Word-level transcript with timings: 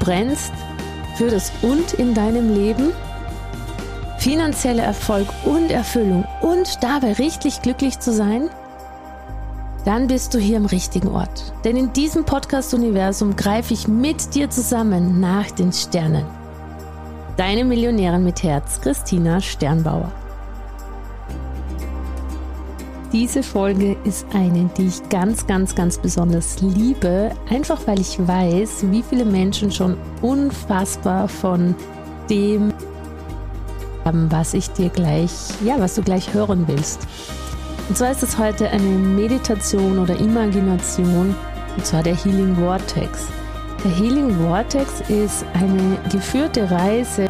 Brennst 0.00 0.52
für 1.16 1.30
das 1.30 1.52
Und 1.62 1.92
in 1.92 2.14
deinem 2.14 2.52
Leben, 2.52 2.92
finanzieller 4.18 4.82
Erfolg 4.82 5.28
und 5.44 5.70
Erfüllung 5.70 6.24
und 6.40 6.82
dabei 6.82 7.12
richtig 7.12 7.62
glücklich 7.62 8.00
zu 8.00 8.12
sein? 8.12 8.50
Dann 9.84 10.08
bist 10.08 10.34
du 10.34 10.38
hier 10.38 10.56
im 10.56 10.66
richtigen 10.66 11.08
Ort. 11.08 11.54
Denn 11.64 11.76
in 11.76 11.92
diesem 11.92 12.24
Podcast-Universum 12.24 13.36
greife 13.36 13.72
ich 13.72 13.88
mit 13.88 14.34
dir 14.34 14.50
zusammen 14.50 15.20
nach 15.20 15.50
den 15.50 15.72
Sternen. 15.72 16.24
Deine 17.36 17.64
Millionärin 17.64 18.24
mit 18.24 18.42
Herz, 18.42 18.80
Christina 18.80 19.40
Sternbauer. 19.40 20.12
Diese 23.12 23.42
Folge 23.42 23.96
ist 24.04 24.24
eine, 24.32 24.70
die 24.78 24.86
ich 24.86 25.08
ganz, 25.08 25.44
ganz, 25.44 25.74
ganz 25.74 25.98
besonders 25.98 26.60
liebe, 26.60 27.32
einfach 27.48 27.80
weil 27.86 27.98
ich 27.98 28.16
weiß, 28.24 28.84
wie 28.90 29.02
viele 29.02 29.24
Menschen 29.24 29.72
schon 29.72 29.96
unfassbar 30.22 31.26
von 31.26 31.74
dem 32.28 32.72
haben, 34.04 34.30
was 34.30 34.54
ich 34.54 34.70
dir 34.70 34.90
gleich, 34.90 35.32
ja, 35.64 35.80
was 35.80 35.96
du 35.96 36.02
gleich 36.02 36.32
hören 36.32 36.68
willst. 36.68 37.00
Und 37.88 37.98
zwar 37.98 38.12
ist 38.12 38.22
es 38.22 38.38
heute 38.38 38.68
eine 38.70 38.84
Meditation 38.84 39.98
oder 39.98 40.16
Imagination, 40.16 41.34
und 41.76 41.84
zwar 41.84 42.04
der 42.04 42.14
Healing 42.14 42.54
Vortex. 42.54 43.26
Der 43.82 43.90
Healing 43.90 44.36
Vortex 44.38 45.00
ist 45.08 45.44
eine 45.54 45.98
geführte 46.12 46.70
Reise, 46.70 47.26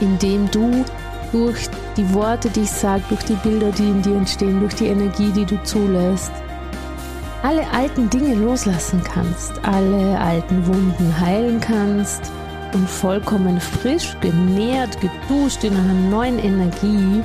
in 0.00 0.18
dem 0.20 0.50
du 0.50 0.86
durch 1.32 1.68
die 1.96 2.12
Worte, 2.14 2.50
die 2.50 2.62
ich 2.62 2.70
sage, 2.70 3.02
durch 3.08 3.24
die 3.24 3.34
Bilder, 3.34 3.70
die 3.70 3.88
in 3.88 4.02
dir 4.02 4.16
entstehen, 4.16 4.60
durch 4.60 4.74
die 4.74 4.86
Energie, 4.86 5.30
die 5.30 5.44
du 5.44 5.62
zulässt, 5.62 6.32
alle 7.42 7.70
alten 7.72 8.08
Dinge 8.10 8.34
loslassen 8.34 9.02
kannst, 9.04 9.52
alle 9.64 10.18
alten 10.18 10.66
Wunden 10.66 11.20
heilen 11.20 11.60
kannst 11.60 12.32
und 12.72 12.88
vollkommen 12.88 13.60
frisch, 13.60 14.16
genährt, 14.20 14.98
geduscht 15.00 15.62
in 15.62 15.76
einer 15.76 15.94
neuen 15.94 16.38
Energie 16.38 17.22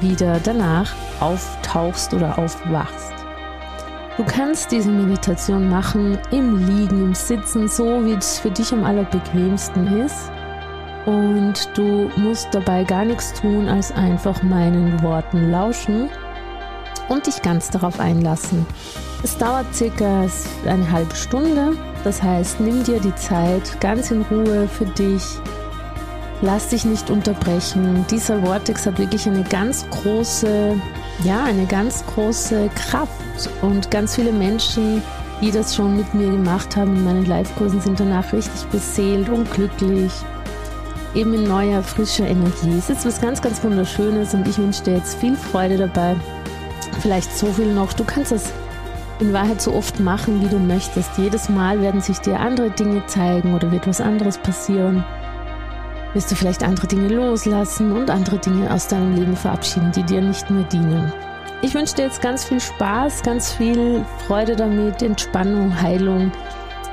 wieder 0.00 0.38
danach 0.42 0.92
auftauchst 1.20 2.12
oder 2.14 2.38
aufwachst. 2.38 3.12
Du 4.18 4.24
kannst 4.24 4.70
diese 4.70 4.90
Meditation 4.90 5.68
machen 5.70 6.18
im 6.30 6.66
Liegen, 6.66 7.06
im 7.06 7.14
Sitzen, 7.14 7.66
so 7.66 8.04
wie 8.04 8.12
es 8.12 8.38
für 8.38 8.50
dich 8.50 8.72
am 8.72 8.84
allerbequemsten 8.84 10.04
ist 10.04 10.30
und 11.06 11.68
du 11.74 12.10
musst 12.16 12.48
dabei 12.52 12.84
gar 12.84 13.04
nichts 13.04 13.32
tun, 13.32 13.68
als 13.68 13.92
einfach 13.92 14.42
meinen 14.42 15.02
Worten 15.02 15.50
lauschen 15.50 16.08
und 17.08 17.26
dich 17.26 17.42
ganz 17.42 17.70
darauf 17.70 17.98
einlassen. 18.00 18.66
Es 19.22 19.36
dauert 19.36 19.72
circa 19.74 20.26
eine 20.66 20.90
halbe 20.90 21.14
Stunde, 21.14 21.76
das 22.04 22.22
heißt, 22.22 22.60
nimm 22.60 22.82
dir 22.82 23.00
die 23.00 23.14
Zeit 23.14 23.80
ganz 23.80 24.10
in 24.10 24.22
Ruhe 24.22 24.68
für 24.68 24.86
dich. 24.86 25.22
Lass 26.40 26.68
dich 26.68 26.84
nicht 26.84 27.08
unterbrechen. 27.08 28.04
Dieser 28.10 28.40
Vortex 28.40 28.84
hat 28.84 28.98
wirklich 28.98 29.28
eine 29.28 29.44
ganz 29.44 29.88
große, 29.90 30.74
ja, 31.22 31.44
eine 31.44 31.66
ganz 31.66 32.04
große 32.06 32.68
Kraft 32.74 33.48
und 33.60 33.92
ganz 33.92 34.16
viele 34.16 34.32
Menschen, 34.32 35.02
die 35.40 35.52
das 35.52 35.76
schon 35.76 35.96
mit 35.96 36.12
mir 36.14 36.30
gemacht 36.32 36.76
haben 36.76 36.96
in 36.96 37.04
meinen 37.04 37.26
Live-Kursen, 37.26 37.80
sind 37.80 38.00
danach 38.00 38.32
richtig 38.32 38.64
beseelt 38.70 39.28
und 39.28 39.52
glücklich 39.52 40.10
eben 41.14 41.34
in 41.34 41.44
neuer, 41.44 41.82
frischer 41.82 42.26
Energie. 42.26 42.76
Es 42.78 42.90
ist 42.90 43.04
was 43.04 43.20
ganz, 43.20 43.42
ganz 43.42 43.62
Wunderschönes 43.62 44.34
und 44.34 44.48
ich 44.48 44.58
wünsche 44.58 44.82
dir 44.82 44.96
jetzt 44.96 45.16
viel 45.16 45.36
Freude 45.36 45.76
dabei. 45.76 46.16
Vielleicht 47.00 47.36
so 47.36 47.46
viel 47.46 47.72
noch. 47.72 47.92
Du 47.92 48.04
kannst 48.04 48.32
es 48.32 48.52
in 49.20 49.32
Wahrheit 49.32 49.60
so 49.60 49.72
oft 49.74 50.00
machen, 50.00 50.40
wie 50.40 50.48
du 50.48 50.58
möchtest. 50.58 51.16
Jedes 51.16 51.48
Mal 51.48 51.80
werden 51.80 52.00
sich 52.00 52.18
dir 52.18 52.40
andere 52.40 52.70
Dinge 52.70 53.04
zeigen 53.06 53.54
oder 53.54 53.70
wird 53.70 53.86
was 53.86 54.00
anderes 54.00 54.38
passieren. 54.38 55.04
Wirst 56.14 56.30
du 56.30 56.34
vielleicht 56.34 56.62
andere 56.62 56.86
Dinge 56.86 57.08
loslassen 57.08 57.92
und 57.92 58.10
andere 58.10 58.38
Dinge 58.38 58.72
aus 58.72 58.88
deinem 58.88 59.14
Leben 59.14 59.36
verabschieden, 59.36 59.92
die 59.92 60.02
dir 60.02 60.20
nicht 60.20 60.50
mehr 60.50 60.64
dienen. 60.64 61.12
Ich 61.62 61.74
wünsche 61.74 61.94
dir 61.94 62.06
jetzt 62.06 62.20
ganz 62.20 62.44
viel 62.44 62.60
Spaß, 62.60 63.22
ganz 63.22 63.52
viel 63.52 64.04
Freude 64.26 64.56
damit, 64.56 65.00
Entspannung, 65.00 65.80
Heilung, 65.80 66.32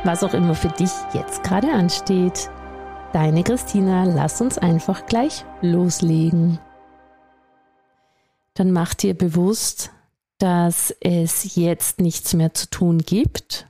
was 0.03 0.23
auch 0.23 0.33
immer 0.33 0.53
für 0.53 0.69
dich 0.69 0.91
jetzt 1.13 1.43
gerade 1.43 1.71
ansteht. 1.71 2.49
Deine 3.13 3.43
Christina, 3.43 4.03
lass 4.03 4.39
uns 4.39 4.59
einfach 4.59 5.07
gleich 5.07 5.43
loslegen. 5.61 6.59
Dann 8.53 8.71
mach 8.71 8.93
dir 8.93 9.15
bewusst, 9.15 9.91
dass 10.37 10.91
es 11.01 11.55
jetzt 11.55 11.99
nichts 11.99 12.33
mehr 12.33 12.53
zu 12.53 12.69
tun 12.69 12.99
gibt, 12.99 13.67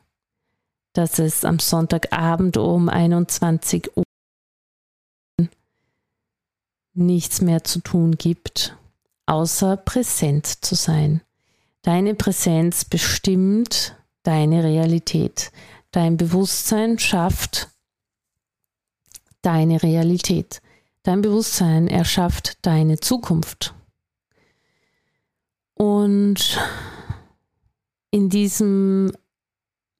dass 0.94 1.19
es 1.19 1.45
am 1.45 1.59
Sonntagabend 1.59 2.57
um 2.57 2.89
21 2.89 3.95
Uhr 3.95 4.03
nichts 6.94 7.39
mehr 7.39 7.63
zu 7.63 7.79
tun 7.79 8.17
gibt, 8.17 8.75
außer 9.25 9.77
präsent 9.77 10.47
zu 10.47 10.75
sein. 10.75 11.21
Deine 11.81 12.13
Präsenz 12.13 12.83
bestimmt 12.83 13.95
deine 14.23 14.66
Realität. 14.66 15.53
Dein 15.91 16.17
Bewusstsein 16.17 17.00
schafft 17.00 17.69
deine 19.41 19.81
Realität. 19.81 20.61
Dein 21.03 21.22
Bewusstsein 21.22 21.88
erschafft 21.88 22.57
deine 22.66 23.00
Zukunft. 23.00 23.73
Und 25.75 26.59
in 28.11 28.29
diesem 28.29 29.11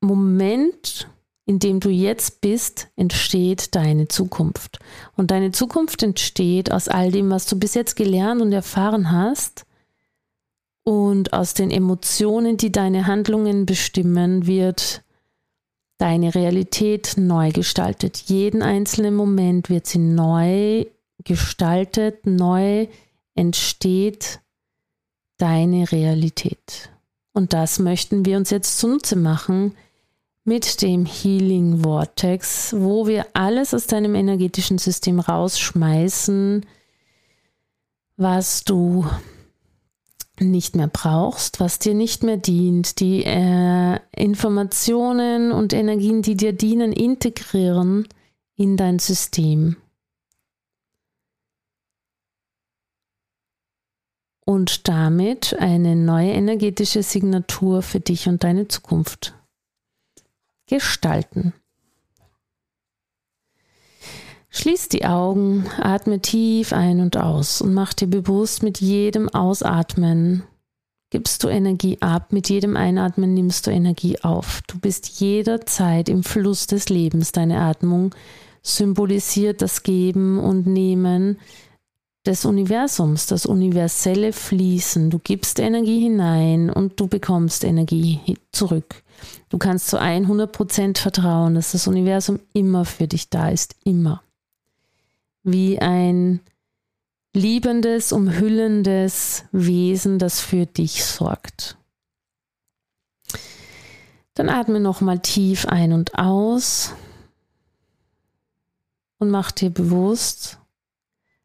Moment, 0.02 1.08
in 1.46 1.60
dem 1.60 1.80
du 1.80 1.90
jetzt 1.90 2.42
bist, 2.42 2.90
entsteht 2.96 3.76
deine 3.76 4.08
Zukunft. 4.08 4.80
Und 5.16 5.32
deine 5.32 5.52
Zukunft 5.52 6.04
entsteht 6.04 6.72
aus 6.72 6.88
all 6.88 7.12
dem, 7.12 7.30
was 7.30 7.46
du 7.46 7.58
bis 7.58 7.74
jetzt 7.76 7.96
gelernt 7.96 8.42
und 8.42 8.52
erfahren 8.52 9.12
hast. 9.12 9.66
Und 10.84 11.34
aus 11.34 11.54
den 11.54 11.72
Emotionen, 11.72 12.58
die 12.58 12.72
deine 12.72 13.08
Handlungen 13.08 13.66
bestimmen, 13.66 14.48
wird 14.48 15.04
deine 16.00 16.34
Realität 16.34 17.14
neu 17.18 17.52
gestaltet. 17.52 18.24
Jeden 18.28 18.64
einzelnen 18.64 19.16
Moment 19.16 19.70
wird 19.70 19.86
sie 19.86 20.00
neu 20.00 20.86
gestaltet, 21.24 22.26
neu 22.26 22.88
entsteht 23.36 24.40
deine 25.38 25.92
Realität. 25.92 26.90
Und 27.34 27.54
das 27.54 27.80
möchten 27.80 28.26
wir 28.26 28.38
uns 28.38 28.50
jetzt 28.50 28.80
zunutze 28.80 29.16
machen 29.16 29.76
mit 30.44 30.82
dem 30.82 31.06
Healing 31.06 31.84
Vortex, 31.84 32.74
wo 32.76 33.06
wir 33.06 33.28
alles 33.34 33.74
aus 33.74 33.86
deinem 33.86 34.16
energetischen 34.16 34.78
System 34.78 35.20
rausschmeißen, 35.20 36.66
was 38.18 38.64
du 38.64 39.06
nicht 40.42 40.76
mehr 40.76 40.88
brauchst, 40.88 41.60
was 41.60 41.80
dir 41.80 41.94
nicht 41.94 42.24
mehr 42.24 42.38
dient, 42.38 43.00
die 43.00 43.24
äh, 43.24 44.00
Informationen 44.16 45.52
und 45.52 45.74
Energien, 45.74 46.22
die 46.22 46.36
dir 46.36 46.54
dienen, 46.54 46.94
integrieren 46.94 48.08
in 48.56 48.78
dein 48.78 49.00
System. 49.00 49.78
Und 54.46 54.88
damit 54.88 55.56
eine 55.60 55.96
neue 55.96 56.32
energetische 56.32 57.04
Signatur 57.04 57.82
für 57.84 58.00
dich 58.00 58.28
und 58.28 58.44
deine 58.44 58.68
Zukunft 58.68 59.36
gestalten. 60.66 61.54
Schließ 64.60 64.90
die 64.90 65.06
Augen, 65.06 65.68
atme 65.80 66.20
tief 66.20 66.74
ein 66.74 67.00
und 67.00 67.16
aus 67.16 67.62
und 67.62 67.74
mach 67.74 67.94
dir 67.94 68.08
bewusst, 68.08 68.62
mit 68.62 68.82
jedem 68.82 69.30
Ausatmen 69.30 70.44
gibst 71.12 71.46
du 71.46 71.48
Energie 71.48 71.98
ab, 72.02 72.34
mit 72.34 72.50
jedem 72.50 72.76
Einatmen 72.76 73.34
nimmst 73.34 73.68
du 73.68 73.72
Energie 73.72 74.20
auf. 74.20 74.60
Du 74.68 74.78
bist 74.78 75.22
jederzeit 75.22 76.10
im 76.10 76.26
Fluss 76.26 76.68
des 76.68 76.90
Lebens. 76.90 77.32
Deine 77.32 77.62
Atmung 77.62 78.14
symbolisiert 78.62 79.62
das 79.62 79.82
Geben 79.82 80.40
und 80.40 80.68
Nehmen 80.68 81.40
des 82.26 82.44
Universums, 82.44 83.28
das 83.28 83.46
universelle 83.46 84.34
Fließen. 84.34 85.10
Du 85.10 85.20
gibst 85.20 85.60
Energie 85.60 86.02
hinein 86.02 86.70
und 86.70 87.00
du 87.00 87.08
bekommst 87.08 87.64
Energie 87.64 88.20
zurück. 88.52 89.04
Du 89.48 89.58
kannst 89.58 89.88
zu 89.88 90.02
100% 90.02 90.98
vertrauen, 90.98 91.56
dass 91.56 91.72
das 91.72 91.88
Universum 91.88 92.42
immer 92.52 92.84
für 92.84 93.08
dich 93.08 93.30
da 93.30 93.48
ist, 93.48 93.78
immer. 93.86 94.22
Wie 95.44 95.80
ein 95.80 96.42
liebendes, 97.34 98.12
umhüllendes 98.12 99.46
Wesen, 99.52 100.20
das 100.20 100.42
für 100.42 100.66
dich 100.66 101.04
sorgt. 101.06 101.78
Dann 104.34 104.50
atme 104.50 104.80
nochmal 104.80 105.20
tief 105.20 105.66
ein 105.66 105.92
und 105.94 106.18
aus 106.18 106.94
und 109.18 109.30
mach 109.30 109.52
dir 109.52 109.70
bewusst, 109.70 110.60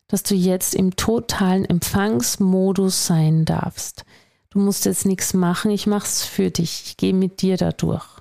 dass 0.06 0.22
du 0.22 0.34
jetzt 0.34 0.74
im 0.74 0.94
totalen 0.96 1.64
Empfangsmodus 1.64 3.06
sein 3.06 3.44
darfst. 3.44 4.04
Du 4.50 4.60
musst 4.60 4.84
jetzt 4.84 5.06
nichts 5.06 5.34
machen, 5.34 5.72
ich 5.72 5.88
mache 5.88 6.06
es 6.06 6.22
für 6.22 6.50
dich, 6.50 6.84
ich 6.86 6.96
gehe 6.96 7.12
mit 7.12 7.42
dir 7.42 7.56
dadurch. 7.56 8.13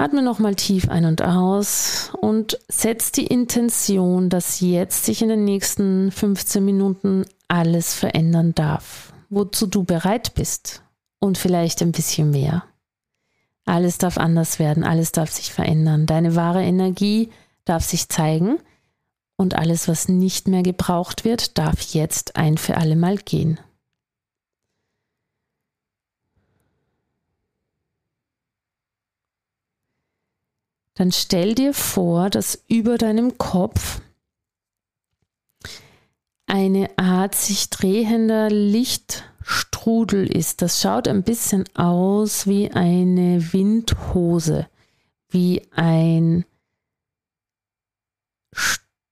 Atme 0.00 0.22
nochmal 0.22 0.54
tief 0.54 0.88
ein 0.88 1.04
und 1.04 1.22
aus 1.22 2.12
und 2.20 2.56
setz 2.68 3.10
die 3.10 3.26
Intention, 3.26 4.28
dass 4.28 4.60
jetzt 4.60 5.04
sich 5.04 5.22
in 5.22 5.28
den 5.28 5.44
nächsten 5.44 6.12
15 6.12 6.64
Minuten 6.64 7.24
alles 7.48 7.94
verändern 7.94 8.54
darf, 8.54 9.12
wozu 9.28 9.66
du 9.66 9.82
bereit 9.82 10.34
bist 10.34 10.84
und 11.18 11.36
vielleicht 11.36 11.82
ein 11.82 11.90
bisschen 11.90 12.30
mehr. 12.30 12.62
Alles 13.64 13.98
darf 13.98 14.18
anders 14.18 14.60
werden, 14.60 14.84
alles 14.84 15.10
darf 15.10 15.32
sich 15.32 15.52
verändern. 15.52 16.06
Deine 16.06 16.36
wahre 16.36 16.62
Energie 16.62 17.30
darf 17.64 17.82
sich 17.84 18.08
zeigen 18.08 18.58
und 19.36 19.56
alles, 19.56 19.88
was 19.88 20.08
nicht 20.08 20.46
mehr 20.46 20.62
gebraucht 20.62 21.24
wird, 21.24 21.58
darf 21.58 21.80
jetzt 21.80 22.36
ein 22.36 22.56
für 22.56 22.76
alle 22.76 22.94
Mal 22.94 23.16
gehen. 23.16 23.58
Dann 30.98 31.12
stell 31.12 31.54
dir 31.54 31.74
vor, 31.74 32.28
dass 32.28 32.64
über 32.66 32.98
deinem 32.98 33.38
Kopf 33.38 34.00
eine 36.46 36.90
Art 36.98 37.36
sich 37.36 37.70
drehender 37.70 38.50
Lichtstrudel 38.50 40.26
ist. 40.26 40.60
Das 40.60 40.80
schaut 40.80 41.06
ein 41.06 41.22
bisschen 41.22 41.64
aus 41.76 42.48
wie 42.48 42.72
eine 42.72 43.52
Windhose, 43.52 44.66
wie 45.28 45.62
ein 45.70 46.44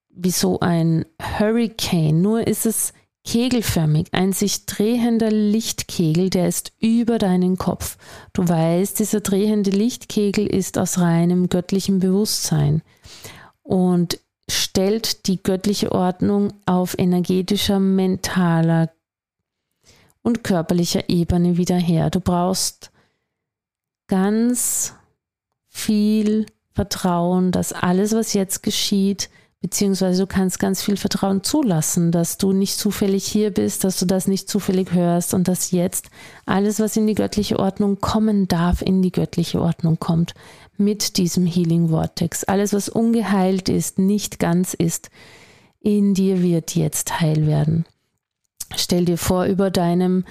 wie 0.08 0.30
so 0.32 0.58
ein 0.58 1.04
Hurricane, 1.22 2.20
nur 2.20 2.48
ist 2.48 2.66
es 2.66 2.94
kegelförmig, 3.26 4.08
ein 4.12 4.32
sich 4.32 4.64
drehender 4.66 5.30
Lichtkegel, 5.30 6.30
der 6.30 6.48
ist 6.48 6.72
über 6.80 7.18
deinen 7.18 7.58
Kopf. 7.58 7.98
Du 8.32 8.48
weißt, 8.48 8.98
dieser 8.98 9.20
drehende 9.20 9.70
Lichtkegel 9.70 10.46
ist 10.46 10.78
aus 10.78 10.98
reinem 10.98 11.48
göttlichem 11.48 11.98
Bewusstsein 11.98 12.82
und 13.62 14.20
stellt 14.48 15.26
die 15.26 15.42
göttliche 15.42 15.90
Ordnung 15.92 16.52
auf 16.66 16.96
energetischer, 16.96 17.80
mentaler 17.80 18.90
und 20.22 20.44
körperlicher 20.44 21.08
Ebene 21.08 21.56
wieder 21.56 21.76
her. 21.76 22.10
Du 22.10 22.20
brauchst 22.20 22.92
ganz 24.06 24.94
viel 25.68 26.46
Vertrauen, 26.72 27.50
dass 27.50 27.72
alles, 27.72 28.14
was 28.14 28.34
jetzt 28.34 28.62
geschieht, 28.62 29.30
beziehungsweise 29.62 30.22
du 30.22 30.26
kannst 30.26 30.58
ganz 30.58 30.82
viel 30.82 30.96
Vertrauen 30.96 31.42
zulassen, 31.42 32.12
dass 32.12 32.38
du 32.38 32.52
nicht 32.52 32.78
zufällig 32.78 33.26
hier 33.26 33.50
bist, 33.50 33.84
dass 33.84 33.98
du 33.98 34.06
das 34.06 34.28
nicht 34.28 34.48
zufällig 34.48 34.92
hörst 34.92 35.34
und 35.34 35.48
dass 35.48 35.70
jetzt 35.70 36.06
alles, 36.44 36.78
was 36.78 36.96
in 36.96 37.06
die 37.06 37.14
göttliche 37.14 37.58
Ordnung 37.58 38.00
kommen 38.00 38.48
darf, 38.48 38.82
in 38.82 39.02
die 39.02 39.12
göttliche 39.12 39.60
Ordnung 39.60 39.98
kommt 39.98 40.34
mit 40.76 41.16
diesem 41.16 41.46
Healing 41.46 41.88
Vortex. 41.88 42.44
Alles, 42.44 42.72
was 42.72 42.88
ungeheilt 42.88 43.68
ist, 43.68 43.98
nicht 43.98 44.38
ganz 44.38 44.74
ist, 44.74 45.10
in 45.80 46.14
dir 46.14 46.42
wird 46.42 46.74
jetzt 46.74 47.20
heil 47.20 47.46
werden. 47.46 47.86
Stell 48.74 49.04
dir 49.04 49.18
vor, 49.18 49.44
über 49.44 49.70
deinem 49.70 50.24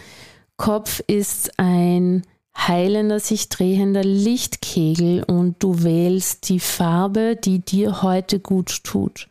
Kopf 0.58 1.02
ist 1.08 1.58
ein 1.58 2.24
heilender, 2.56 3.20
sich 3.20 3.50
drehender 3.50 4.04
Lichtkegel 4.04 5.24
und 5.24 5.62
du 5.62 5.84
wählst 5.84 6.50
die 6.50 6.60
Farbe, 6.60 7.36
die 7.36 7.60
dir 7.60 8.02
heute 8.02 8.40
gut 8.40 8.84
tut. 8.84 9.28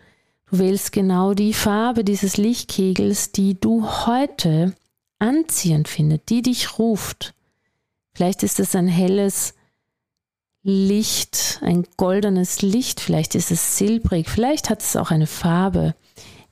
Du 0.51 0.59
wählst 0.59 0.93
genau 0.93 1.35
die 1.35 1.55
Farbe 1.55 2.05
dieses 2.05 2.37
Lichtkegels, 2.37 3.33
die 3.33 3.59
du 3.59 3.89
heute 4.07 4.75
anziehend 5.19 5.89
findest, 5.89 6.29
die 6.29 6.43
dich 6.43 6.79
ruft. 6.79 7.35
Vielleicht 8.13 8.43
ist 8.43 8.61
es 8.61 8.77
ein 8.77 8.87
helles 8.87 9.55
Licht, 10.63 11.61
ein 11.63 11.85
goldenes 11.97 12.63
Licht, 12.63 13.01
vielleicht 13.01 13.35
ist 13.35 13.51
es 13.51 13.77
silbrig, 13.77 14.31
vielleicht 14.31 14.71
hat 14.71 14.81
es 14.81 14.97
auch 14.97 15.11
eine 15.11 15.27
Farbe. 15.27 15.95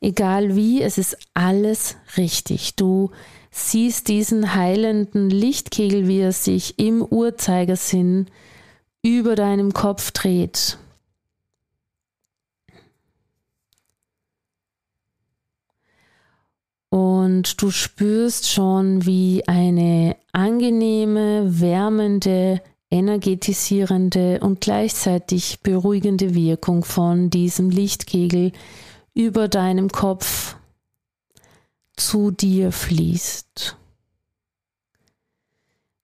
Egal 0.01 0.57
wie, 0.57 0.83
es 0.83 0.99
ist 0.99 1.17
alles 1.33 1.97
richtig. 2.17 2.75
Du 2.75 3.11
siehst 3.53 4.09
diesen 4.09 4.55
heilenden 4.55 5.31
Lichtkegel, 5.31 6.09
wie 6.09 6.21
er 6.21 6.33
sich 6.33 6.79
im 6.79 7.03
Uhrzeigersinn 7.03 8.27
über 9.03 9.37
deinem 9.37 9.73
Kopf 9.73 10.11
dreht. 10.11 10.79
Und 16.89 17.63
du 17.63 17.71
spürst 17.71 18.51
schon, 18.51 19.07
wie 19.07 19.47
eine 19.47 20.17
angenehme, 20.33 21.61
wärmende, 21.61 22.61
energetisierende 22.91 24.41
und 24.41 24.61
gleichzeitig 24.61 25.61
beruhigende 25.63 26.35
Wirkung 26.35 26.85
von 26.85 27.31
diesem 27.31 27.71
Lichtkegel 27.71 28.53
über 29.15 29.49
deinem 29.49 29.91
Kopf 29.91 30.57
zu 31.97 32.31
dir 32.31 32.73
fließt. 32.73 33.77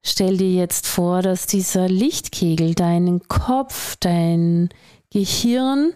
Stell 0.02 0.37
dir 0.38 0.52
jetzt 0.52 0.87
vor, 0.87 1.23
dass 1.23 1.47
dieser 1.47 1.88
Lichtkegel 1.88 2.75
deinen 2.75 3.28
Kopf, 3.28 3.97
dein 4.00 4.71
Gehirn 5.11 5.92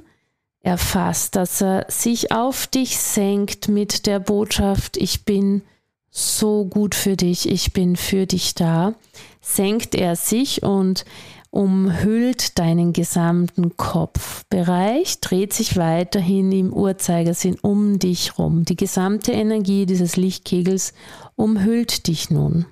erfasst, 0.61 1.35
dass 1.37 1.61
er 1.61 1.87
sich 1.89 2.31
auf 2.31 2.67
dich 2.67 2.99
senkt 2.99 3.69
mit 3.69 4.07
der 4.07 4.21
Botschaft, 4.21 4.97
ich 4.97 5.25
bin 5.25 5.63
so 6.11 6.67
gut 6.67 6.95
für 6.95 7.17
dich, 7.17 7.49
ich 7.49 7.73
bin 7.73 7.97
für 7.97 8.27
dich 8.27 8.55
da, 8.55 8.95
senkt 9.41 9.95
er 9.95 10.15
sich 10.15 10.63
und 10.63 11.05
umhüllt 11.53 12.59
deinen 12.59 12.95
gesamten 12.95 13.77
Kopfbereich, 13.77 15.21
dreht 15.21 15.53
sich 15.53 15.77
weiterhin 15.77 16.51
im 16.51 16.73
Uhrzeigersinn 16.73 17.59
um 17.61 17.99
dich 17.99 18.39
rum. 18.39 18.65
Die 18.65 18.75
gesamte 18.75 19.33
Energie 19.33 19.85
dieses 19.85 20.17
Lichtkegels 20.17 20.95
umhüllt 21.37 22.07
dich 22.07 22.31
nun. 22.31 22.65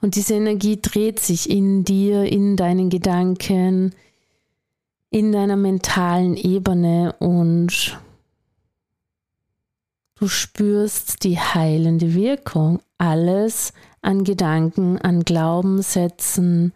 Und 0.00 0.16
diese 0.16 0.34
Energie 0.34 0.80
dreht 0.80 1.20
sich 1.20 1.50
in 1.50 1.84
dir, 1.84 2.24
in 2.24 2.56
deinen 2.56 2.88
Gedanken, 2.88 3.94
in 5.10 5.30
deiner 5.30 5.56
mentalen 5.56 6.38
Ebene 6.38 7.14
und 7.18 7.98
du 10.14 10.26
spürst 10.26 11.22
die 11.22 11.38
heilende 11.38 12.14
Wirkung. 12.14 12.80
Alles 12.96 13.74
an 14.00 14.24
Gedanken, 14.24 14.98
an 14.98 15.22
Glaubenssätzen, 15.22 16.72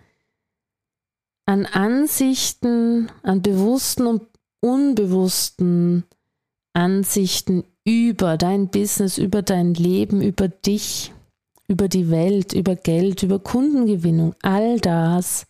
an 1.49 1.64
Ansichten, 1.64 3.11
an 3.23 3.40
bewussten 3.40 4.07
und 4.07 4.23
unbewussten 4.61 6.05
Ansichten 6.75 7.64
über 7.85 8.37
dein 8.37 8.69
Business, 8.69 9.17
über 9.17 9.40
dein 9.40 9.73
Leben, 9.73 10.21
über 10.21 10.49
dich, 10.49 11.11
über 11.67 11.88
die 11.88 12.11
Welt, 12.11 12.52
über 12.52 12.76
Geld, 12.76 13.23
über 13.23 13.38
Kundengewinnung, 13.38 14.35
all 14.43 14.78
das 14.78 15.47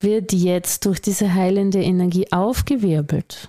wird 0.00 0.34
jetzt 0.34 0.84
durch 0.84 1.00
diese 1.00 1.32
heilende 1.32 1.82
Energie 1.82 2.30
aufgewirbelt. 2.30 3.48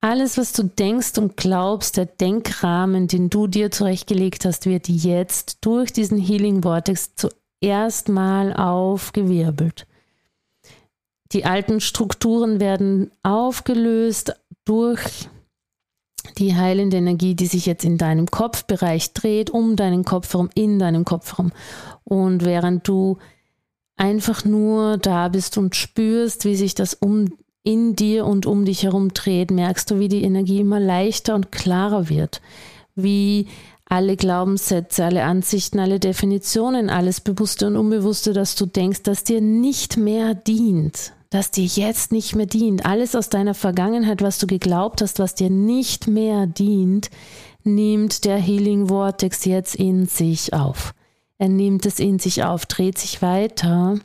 Alles, 0.00 0.36
was 0.36 0.52
du 0.52 0.64
denkst 0.64 1.16
und 1.18 1.36
glaubst, 1.36 1.96
der 1.96 2.06
Denkrahmen, 2.06 3.06
den 3.06 3.30
du 3.30 3.46
dir 3.46 3.70
zurechtgelegt 3.70 4.46
hast, 4.46 4.66
wird 4.66 4.88
jetzt 4.88 5.58
durch 5.60 5.92
diesen 5.92 6.18
Healing 6.18 6.64
Vortex 6.64 7.12
zuerst 7.14 8.08
mal 8.08 8.52
aufgewirbelt 8.52 9.86
Die 11.32 11.44
alten 11.44 11.80
Strukturen 11.80 12.60
werden 12.60 13.10
aufgelöst 13.22 14.34
durch 14.64 15.28
die 16.38 16.54
heilende 16.54 16.98
Energie, 16.98 17.34
die 17.34 17.46
sich 17.46 17.66
jetzt 17.66 17.84
in 17.84 17.98
deinem 17.98 18.30
Kopfbereich 18.30 19.12
dreht, 19.12 19.50
um 19.50 19.76
deinen 19.76 20.04
Kopf 20.04 20.32
herum, 20.32 20.50
in 20.54 20.78
deinem 20.78 21.04
Kopf 21.04 21.32
herum. 21.32 21.52
Und 22.04 22.44
während 22.44 22.86
du 22.86 23.18
einfach 23.96 24.44
nur 24.44 24.98
da 24.98 25.28
bist 25.28 25.58
und 25.58 25.74
spürst, 25.74 26.44
wie 26.44 26.56
sich 26.56 26.74
das 26.74 26.94
um 26.94 27.32
in 27.64 27.94
dir 27.94 28.26
und 28.26 28.46
um 28.46 28.64
dich 28.64 28.82
herum 28.82 29.14
dreht, 29.14 29.50
merkst 29.50 29.90
du, 29.90 29.98
wie 29.98 30.08
die 30.08 30.24
Energie 30.24 30.60
immer 30.60 30.80
leichter 30.80 31.34
und 31.34 31.52
klarer 31.52 32.08
wird, 32.08 32.40
wie 32.94 33.46
alle 33.84 34.16
Glaubenssätze, 34.16 35.04
alle 35.04 35.24
Ansichten, 35.24 35.78
alle 35.78 36.00
Definitionen, 36.00 36.90
alles 36.90 37.20
Bewusste 37.20 37.66
und 37.66 37.76
Unbewusste, 37.76 38.32
dass 38.32 38.54
du 38.54 38.66
denkst, 38.66 39.02
dass 39.02 39.22
dir 39.22 39.40
nicht 39.40 39.96
mehr 39.96 40.34
dient, 40.34 41.12
das 41.32 41.50
dir 41.50 41.64
jetzt 41.64 42.12
nicht 42.12 42.36
mehr 42.36 42.44
dient, 42.44 42.84
alles 42.84 43.16
aus 43.16 43.30
deiner 43.30 43.54
Vergangenheit, 43.54 44.20
was 44.20 44.38
du 44.38 44.46
geglaubt 44.46 45.00
hast, 45.00 45.18
was 45.18 45.34
dir 45.34 45.48
nicht 45.48 46.06
mehr 46.06 46.46
dient, 46.46 47.08
nimmt 47.64 48.26
der 48.26 48.36
Healing 48.36 48.88
Vortex 48.88 49.46
jetzt 49.46 49.74
in 49.74 50.04
sich 50.04 50.52
auf. 50.52 50.92
Er 51.38 51.48
nimmt 51.48 51.86
es 51.86 52.00
in 52.00 52.18
sich 52.18 52.44
auf, 52.44 52.66
dreht 52.66 52.98
sich 52.98 53.22
weiter 53.22 53.98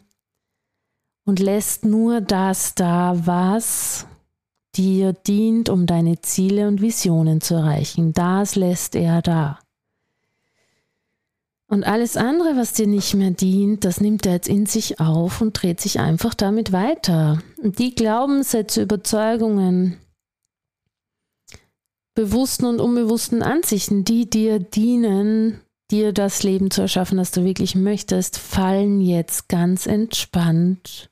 und 1.25 1.39
lässt 1.39 1.83
nur 1.83 2.21
das 2.21 2.75
da, 2.75 3.13
was 3.25 4.05
dir 4.75 5.11
dient, 5.11 5.67
um 5.67 5.85
deine 5.85 6.21
Ziele 6.21 6.69
und 6.69 6.81
Visionen 6.81 7.41
zu 7.41 7.55
erreichen. 7.55 8.13
Das 8.13 8.55
lässt 8.55 8.95
er 8.95 9.21
da. 9.21 9.59
Und 11.69 11.83
alles 11.83 12.15
andere, 12.15 12.55
was 12.55 12.73
dir 12.73 12.87
nicht 12.87 13.13
mehr 13.13 13.31
dient, 13.31 13.83
das 13.83 13.99
nimmt 13.99 14.25
er 14.25 14.33
jetzt 14.33 14.47
in 14.47 14.65
sich 14.65 15.01
auf 15.01 15.41
und 15.41 15.61
dreht 15.61 15.81
sich 15.81 15.99
einfach 15.99 16.33
damit 16.33 16.71
weiter. 16.71 17.41
Und 17.61 17.77
die 17.77 17.93
Glaubenssätze, 17.93 18.83
Überzeugungen, 18.83 19.97
bewussten 22.15 22.65
und 22.65 22.79
unbewussten 22.79 23.43
Ansichten, 23.43 24.05
die 24.05 24.29
dir 24.29 24.59
dienen, 24.59 25.59
dir 25.91 26.13
das 26.13 26.41
Leben 26.41 26.71
zu 26.71 26.81
erschaffen, 26.81 27.17
das 27.17 27.31
du 27.31 27.43
wirklich 27.43 27.75
möchtest, 27.75 28.37
fallen 28.37 29.01
jetzt 29.01 29.49
ganz 29.49 29.87
entspannt 29.87 31.09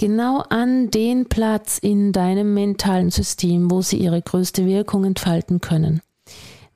genau 0.00 0.38
an 0.48 0.90
den 0.90 1.26
Platz 1.26 1.76
in 1.76 2.12
deinem 2.12 2.54
mentalen 2.54 3.10
System, 3.10 3.70
wo 3.70 3.82
sie 3.82 3.98
ihre 3.98 4.22
größte 4.22 4.64
Wirkung 4.64 5.04
entfalten 5.04 5.60
können 5.60 6.00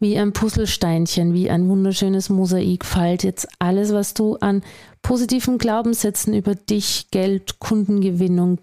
wie 0.01 0.19
ein 0.19 0.33
Puzzlesteinchen, 0.33 1.35
wie 1.35 1.51
ein 1.51 1.69
wunderschönes 1.69 2.29
Mosaik 2.29 2.85
fällt 2.85 3.23
jetzt 3.23 3.49
alles, 3.59 3.93
was 3.93 4.15
du 4.15 4.37
an 4.37 4.63
positiven 5.03 5.59
Glaubenssätzen 5.59 6.35
über 6.35 6.55
dich, 6.55 7.09
Geld, 7.11 7.59
Kundengewinnung, 7.59 8.59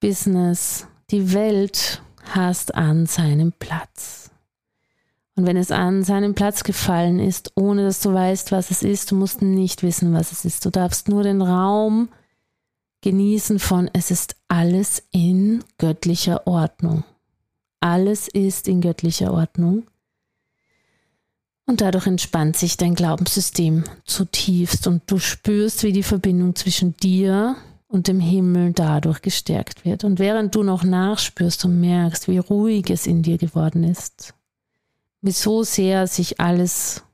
Business, 0.00 0.86
die 1.10 1.32
Welt 1.32 2.02
hast 2.24 2.74
an 2.74 3.06
seinem 3.06 3.52
Platz. 3.52 4.30
Und 5.34 5.46
wenn 5.46 5.56
es 5.56 5.70
an 5.70 6.04
seinem 6.04 6.34
Platz 6.34 6.62
gefallen 6.62 7.18
ist, 7.18 7.52
ohne 7.56 7.84
dass 7.84 8.00
du 8.00 8.12
weißt, 8.12 8.52
was 8.52 8.70
es 8.70 8.82
ist, 8.82 9.10
du 9.10 9.16
musst 9.16 9.40
nicht 9.40 9.82
wissen, 9.82 10.12
was 10.12 10.30
es 10.30 10.44
ist. 10.44 10.64
Du 10.66 10.70
darfst 10.70 11.08
nur 11.08 11.22
den 11.22 11.40
Raum 11.40 12.10
genießen 13.00 13.58
von, 13.58 13.88
es 13.92 14.10
ist 14.10 14.36
alles 14.48 15.02
in 15.10 15.64
göttlicher 15.78 16.46
Ordnung. 16.46 17.04
Alles 17.80 18.28
ist 18.28 18.68
in 18.68 18.80
göttlicher 18.80 19.32
Ordnung. 19.32 19.84
Und 21.72 21.80
dadurch 21.80 22.06
entspannt 22.06 22.58
sich 22.58 22.76
dein 22.76 22.94
Glaubenssystem 22.94 23.84
zutiefst 24.04 24.86
und 24.86 25.10
du 25.10 25.18
spürst, 25.18 25.84
wie 25.84 25.92
die 25.92 26.02
Verbindung 26.02 26.54
zwischen 26.54 26.94
dir 26.98 27.56
und 27.88 28.08
dem 28.08 28.20
Himmel 28.20 28.74
dadurch 28.74 29.22
gestärkt 29.22 29.86
wird. 29.86 30.04
Und 30.04 30.18
während 30.18 30.54
du 30.54 30.64
noch 30.64 30.84
nachspürst 30.84 31.64
und 31.64 31.80
merkst, 31.80 32.28
wie 32.28 32.36
ruhig 32.36 32.90
es 32.90 33.06
in 33.06 33.22
dir 33.22 33.38
geworden 33.38 33.84
ist, 33.84 34.34
wie 35.22 35.30
so 35.30 35.62
sehr 35.62 36.06
sich 36.08 36.40
alles 36.40 37.04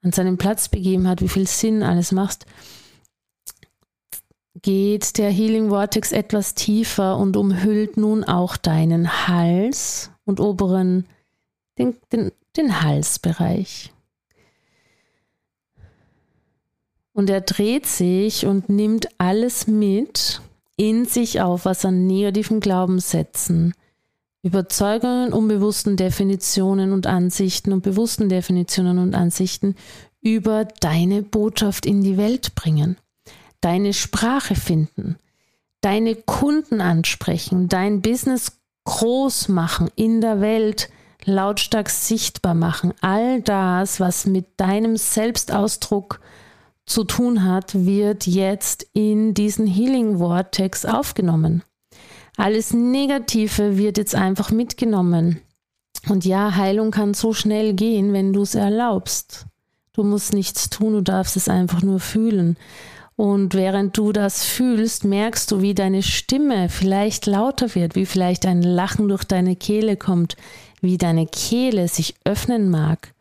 an 0.00 0.12
seinen 0.12 0.38
Platz 0.38 0.70
begeben 0.70 1.06
hat, 1.06 1.20
wie 1.20 1.28
viel 1.28 1.46
Sinn 1.46 1.82
alles 1.82 2.12
macht, 2.12 2.46
geht 4.62 5.18
der 5.18 5.30
Healing 5.30 5.68
Vortex 5.68 6.10
etwas 6.10 6.54
tiefer 6.54 7.18
und 7.18 7.36
umhüllt 7.36 7.98
nun 7.98 8.24
auch 8.24 8.56
deinen 8.56 9.28
Hals 9.28 10.10
und 10.24 10.40
oberen, 10.40 11.04
den, 11.76 11.98
den 12.10 12.32
den 12.56 12.82
Halsbereich. 12.82 13.92
Und 17.12 17.30
er 17.30 17.40
dreht 17.40 17.86
sich 17.86 18.44
und 18.44 18.68
nimmt 18.68 19.08
alles 19.18 19.66
mit 19.66 20.42
in 20.76 21.06
sich 21.06 21.40
auf, 21.40 21.64
was 21.64 21.84
an 21.84 22.06
negativen 22.06 22.60
Glaubenssätzen, 22.60 23.72
Überzeugungen, 24.42 25.32
unbewussten 25.32 25.96
Definitionen 25.96 26.92
und 26.92 27.06
Ansichten 27.06 27.72
und 27.72 27.82
bewussten 27.82 28.28
Definitionen 28.28 28.98
und 28.98 29.14
Ansichten 29.14 29.74
über 30.20 30.66
deine 30.80 31.22
Botschaft 31.22 31.86
in 31.86 32.02
die 32.02 32.16
Welt 32.16 32.54
bringen, 32.54 32.96
deine 33.60 33.94
Sprache 33.94 34.54
finden, 34.54 35.16
deine 35.80 36.16
Kunden 36.16 36.80
ansprechen, 36.80 37.68
dein 37.68 38.02
Business 38.02 38.58
groß 38.84 39.48
machen 39.48 39.88
in 39.96 40.20
der 40.20 40.40
Welt, 40.40 40.90
lautstark 41.26 41.90
sichtbar 41.90 42.54
machen. 42.54 42.94
All 43.00 43.42
das, 43.42 44.00
was 44.00 44.26
mit 44.26 44.46
deinem 44.56 44.96
Selbstausdruck 44.96 46.20
zu 46.86 47.04
tun 47.04 47.44
hat, 47.44 47.74
wird 47.74 48.26
jetzt 48.26 48.86
in 48.92 49.34
diesen 49.34 49.66
Healing 49.66 50.18
Vortex 50.18 50.86
aufgenommen. 50.86 51.62
Alles 52.36 52.72
Negative 52.72 53.76
wird 53.76 53.98
jetzt 53.98 54.14
einfach 54.14 54.50
mitgenommen. 54.50 55.40
Und 56.08 56.24
ja, 56.24 56.54
Heilung 56.54 56.92
kann 56.92 57.14
so 57.14 57.32
schnell 57.32 57.74
gehen, 57.74 58.12
wenn 58.12 58.32
du 58.32 58.42
es 58.42 58.54
erlaubst. 58.54 59.46
Du 59.92 60.04
musst 60.04 60.34
nichts 60.34 60.70
tun, 60.70 60.92
du 60.92 61.00
darfst 61.00 61.36
es 61.36 61.48
einfach 61.48 61.82
nur 61.82 61.98
fühlen. 61.98 62.56
Und 63.16 63.54
während 63.54 63.96
du 63.96 64.12
das 64.12 64.44
fühlst, 64.44 65.04
merkst 65.04 65.50
du, 65.50 65.62
wie 65.62 65.72
deine 65.72 66.02
Stimme 66.02 66.68
vielleicht 66.68 67.24
lauter 67.24 67.74
wird, 67.74 67.94
wie 67.94 68.04
vielleicht 68.04 68.44
ein 68.44 68.62
Lachen 68.62 69.08
durch 69.08 69.24
deine 69.24 69.56
Kehle 69.56 69.96
kommt, 69.96 70.36
wie 70.80 70.98
deine 70.98 71.26
Kehle 71.26 71.88
sich 71.88 72.14
öffnen 72.24 72.70
mag, 72.70 73.14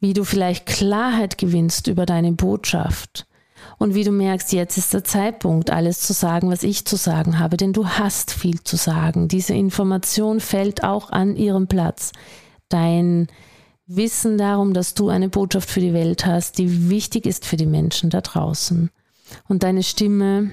wie 0.00 0.12
du 0.12 0.24
vielleicht 0.24 0.66
Klarheit 0.66 1.38
gewinnst 1.38 1.86
über 1.86 2.06
deine 2.06 2.32
Botschaft 2.32 3.26
und 3.78 3.94
wie 3.94 4.04
du 4.04 4.12
merkst, 4.12 4.52
jetzt 4.52 4.78
ist 4.78 4.94
der 4.94 5.04
Zeitpunkt, 5.04 5.70
alles 5.70 6.00
zu 6.00 6.12
sagen, 6.12 6.50
was 6.50 6.62
ich 6.62 6.84
zu 6.84 6.96
sagen 6.96 7.38
habe, 7.38 7.56
denn 7.56 7.72
du 7.72 7.86
hast 7.86 8.32
viel 8.32 8.62
zu 8.62 8.76
sagen. 8.76 9.28
Diese 9.28 9.54
Information 9.54 10.40
fällt 10.40 10.84
auch 10.84 11.10
an 11.10 11.36
ihrem 11.36 11.66
Platz. 11.66 12.12
Dein 12.68 13.28
Wissen 13.86 14.38
darum, 14.38 14.72
dass 14.72 14.94
du 14.94 15.08
eine 15.08 15.28
Botschaft 15.28 15.70
für 15.70 15.80
die 15.80 15.92
Welt 15.92 16.24
hast, 16.24 16.58
die 16.58 16.88
wichtig 16.88 17.26
ist 17.26 17.44
für 17.44 17.56
die 17.56 17.66
Menschen 17.66 18.10
da 18.10 18.20
draußen. 18.20 18.90
Und 19.48 19.62
deine 19.62 19.82
Stimme 19.82 20.52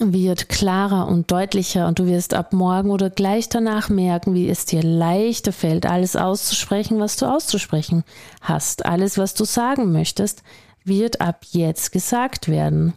wird 0.00 0.48
klarer 0.48 1.08
und 1.08 1.30
deutlicher 1.30 1.86
und 1.88 1.98
du 1.98 2.06
wirst 2.06 2.34
ab 2.34 2.52
morgen 2.52 2.90
oder 2.90 3.10
gleich 3.10 3.48
danach 3.48 3.88
merken, 3.88 4.34
wie 4.34 4.48
es 4.48 4.64
dir 4.64 4.82
leichter 4.82 5.52
fällt, 5.52 5.86
alles 5.86 6.16
auszusprechen, 6.16 6.98
was 6.98 7.16
du 7.16 7.26
auszusprechen 7.26 8.04
hast. 8.40 8.84
Alles, 8.86 9.18
was 9.18 9.34
du 9.34 9.44
sagen 9.44 9.92
möchtest, 9.92 10.42
wird 10.84 11.20
ab 11.20 11.44
jetzt 11.50 11.92
gesagt 11.92 12.48
werden. 12.48 12.94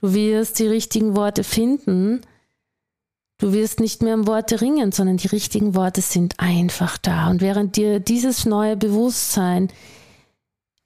Du 0.00 0.14
wirst 0.14 0.58
die 0.58 0.66
richtigen 0.66 1.16
Worte 1.16 1.42
finden. 1.44 2.20
Du 3.38 3.52
wirst 3.52 3.80
nicht 3.80 4.02
mehr 4.02 4.14
um 4.14 4.26
Worte 4.26 4.60
ringen, 4.60 4.92
sondern 4.92 5.16
die 5.16 5.28
richtigen 5.28 5.74
Worte 5.74 6.00
sind 6.00 6.38
einfach 6.38 6.96
da. 6.98 7.28
Und 7.28 7.40
während 7.40 7.76
dir 7.76 8.00
dieses 8.00 8.46
neue 8.46 8.76
Bewusstsein 8.76 9.68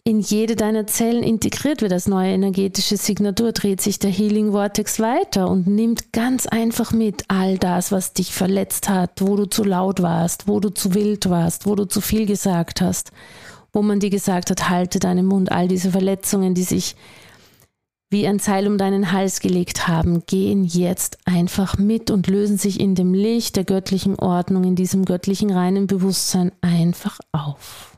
in 0.05 0.21
jede 0.21 0.57
deiner 0.57 0.87
Zellen 0.87 1.23
integriert 1.23 1.83
wird 1.83 1.93
als 1.93 2.07
neue 2.07 2.33
energetische 2.33 2.97
Signatur, 2.97 3.53
dreht 3.53 3.81
sich 3.81 3.99
der 3.99 4.11
Healing 4.11 4.53
Vortex 4.53 5.01
weiter 5.01 5.49
und 5.49 5.67
nimmt 5.67 6.13
ganz 6.13 6.47
einfach 6.47 6.93
mit 6.93 7.25
all 7.29 7.59
das, 7.59 7.93
was 7.93 8.13
dich 8.13 8.33
verletzt 8.33 8.89
hat, 8.89 9.21
wo 9.21 9.37
du 9.37 9.47
zu 9.47 9.65
laut 9.65 10.03
warst, 10.03 10.49
wo 10.49 10.61
du 10.61 10.71
zu 10.71 10.95
wild 10.95 11.29
warst, 11.29 11.67
wo 11.67 11.75
du 11.75 11.85
zu 11.87 12.01
viel 12.01 12.27
gesagt 12.27 12.81
hast, 12.81 13.11
wo 13.73 13.83
man 13.83 14.01
dir 14.01 14.11
gesagt 14.11 14.51
hat, 14.51 14.69
halte 14.69 14.99
deinen 14.99 15.27
Mund, 15.27 15.53
all 15.53 15.69
diese 15.69 15.91
Verletzungen, 15.91 16.55
die 16.55 16.65
sich 16.65 16.97
wie 18.11 18.27
ein 18.27 18.41
Seil 18.41 18.67
um 18.67 18.77
deinen 18.77 19.13
Hals 19.13 19.39
gelegt 19.39 19.87
haben, 19.87 20.25
gehen 20.27 20.65
jetzt 20.65 21.19
einfach 21.27 21.79
mit 21.79 22.11
und 22.11 22.27
lösen 22.27 22.59
sich 22.59 22.81
in 22.81 22.97
dem 22.97 23.15
Licht 23.15 23.55
der 23.55 23.65
göttlichen 23.65 24.19
Ordnung, 24.19 24.65
in 24.65 24.75
diesem 24.75 25.05
göttlichen 25.05 25.51
reinen 25.53 25.87
Bewusstsein 25.87 26.51
einfach 26.61 27.21
auf. 27.31 27.90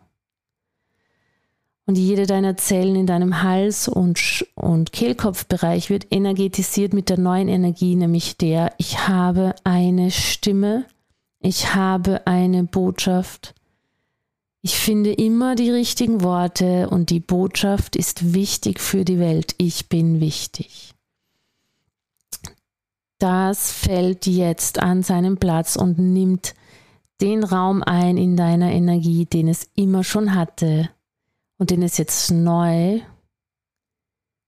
Und 1.85 1.99
jede 1.99 2.27
deiner 2.27 2.57
Zellen 2.57 2.95
in 2.95 3.07
deinem 3.07 3.43
Hals- 3.43 3.89
und, 3.89 4.47
und 4.55 4.93
Kehlkopfbereich 4.93 5.91
wird 5.91 6.07
energetisiert 6.13 6.95
mit 6.95 7.09
der 7.09 7.19
neuen 7.19 7.49
Energie, 7.49 7.97
nämlich 7.97 8.37
der, 8.37 8.73
ich 8.79 9.09
habe 9.09 9.55
eine 9.65 10.13
Stimme, 10.13 10.85
ich 11.41 11.75
habe 11.75 12.25
eine 12.27 12.63
Botschaft. 12.63 13.55
Ich 14.61 14.77
finde 14.77 15.13
immer 15.13 15.57
die 15.57 15.71
richtigen 15.71 16.23
Worte 16.23 16.89
und 16.89 17.11
die 17.11 17.19
Botschaft 17.19 17.97
ist 17.97 18.33
wichtig 18.33 18.79
für 18.79 19.05
die 19.05 19.19
Welt. 19.19 19.57
Ich 19.59 19.89
bin 19.89 20.21
wichtig. 20.21 20.95
das 23.19 23.73
fällt 23.73 24.27
jetzt 24.27 24.81
an 24.81 25.03
seinen 25.03 25.37
Platz 25.37 25.77
und 25.77 25.99
nimmt 25.99 26.55
den 27.21 27.43
Raum 27.45 27.83
ein 27.83 28.17
in 28.17 28.37
deiner 28.37 28.71
Energie, 28.73 29.27
den 29.27 29.49
es 29.49 29.69
immer 29.75 30.03
schon 30.03 30.35
hatte 30.35 30.91
und 31.63 31.71
den 31.71 31.85
es 31.85 31.97
jetzt 31.97 32.33
neu 32.33 33.03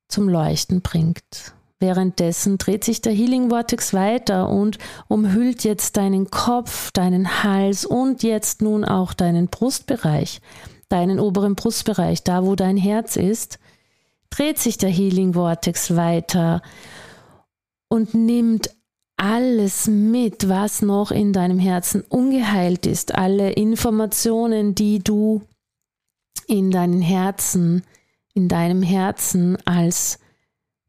zum 0.09 0.29
Leuchten 0.29 0.83
bringt. 0.83 1.55
Währenddessen 1.79 2.59
dreht 2.59 2.83
sich 2.83 3.03
der 3.03 3.13
Healing 3.13 3.51
Vortex 3.51 3.95
weiter 3.95 4.49
und 4.49 4.79
umhüllt 5.07 5.63
jetzt 5.63 5.97
deinen 5.97 6.33
Kopf, 6.33 6.91
deinen 6.91 7.45
Hals 7.45 7.85
und 7.85 8.25
jetzt 8.25 8.63
nun 8.63 8.85
auch 8.85 9.13
deinen 9.13 9.47
Brustbereich, 9.47 10.41
deinen 10.89 11.21
oberen 11.21 11.55
Brustbereich, 11.55 12.25
da 12.25 12.45
wo 12.45 12.57
dein 12.57 12.77
Herz 12.77 13.15
ist, 13.15 13.61
dreht 14.31 14.59
sich 14.59 14.77
der 14.77 14.91
Healing 14.91 15.35
Vortex 15.35 15.95
weiter 15.95 16.63
und 17.89 18.13
nimmt 18.13 18.71
alles 19.17 19.87
mit, 19.87 20.49
was 20.49 20.83
noch 20.83 21.13
in 21.13 21.33
deinem 21.33 21.61
Herzen 21.61 22.01
ungeheilt 22.01 22.87
ist, 22.87 23.15
alle 23.15 23.53
Informationen, 23.53 24.75
die 24.75 24.99
du 24.99 25.43
in 26.45 26.71
deinem 26.71 27.01
Herzen, 27.01 27.83
in 28.35 28.49
deinem 28.49 28.83
Herzen 28.83 29.57
als 29.67 30.19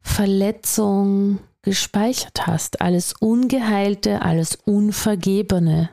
Verletzung 0.00 1.40
gespeichert 1.62 2.46
hast, 2.46 2.80
alles 2.80 3.12
Ungeheilte, 3.14 4.22
alles 4.22 4.54
Unvergebene. 4.54 5.90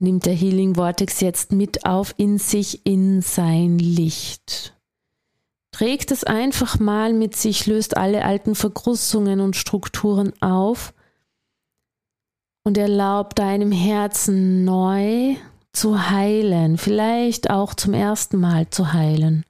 Nimmt 0.00 0.26
der 0.26 0.34
Healing 0.34 0.74
Vortex 0.74 1.20
jetzt 1.20 1.52
mit 1.52 1.86
auf 1.86 2.14
in 2.16 2.38
sich, 2.38 2.84
in 2.86 3.22
sein 3.22 3.78
Licht. 3.78 4.76
Trägt 5.70 6.10
es 6.10 6.24
einfach 6.24 6.78
mal 6.80 7.12
mit 7.12 7.36
sich, 7.36 7.66
löst 7.66 7.96
alle 7.96 8.24
alten 8.24 8.54
Verkrussungen 8.54 9.40
und 9.40 9.54
Strukturen 9.54 10.32
auf 10.40 10.94
und 12.64 12.76
erlaubt 12.76 13.38
deinem 13.38 13.72
Herzen 13.72 14.64
neu 14.64 15.36
zu 15.78 16.10
heilen, 16.10 16.76
vielleicht 16.76 17.50
auch 17.50 17.72
zum 17.72 17.94
ersten 17.94 18.40
Mal 18.40 18.68
zu 18.68 18.92
heilen. 18.92 19.44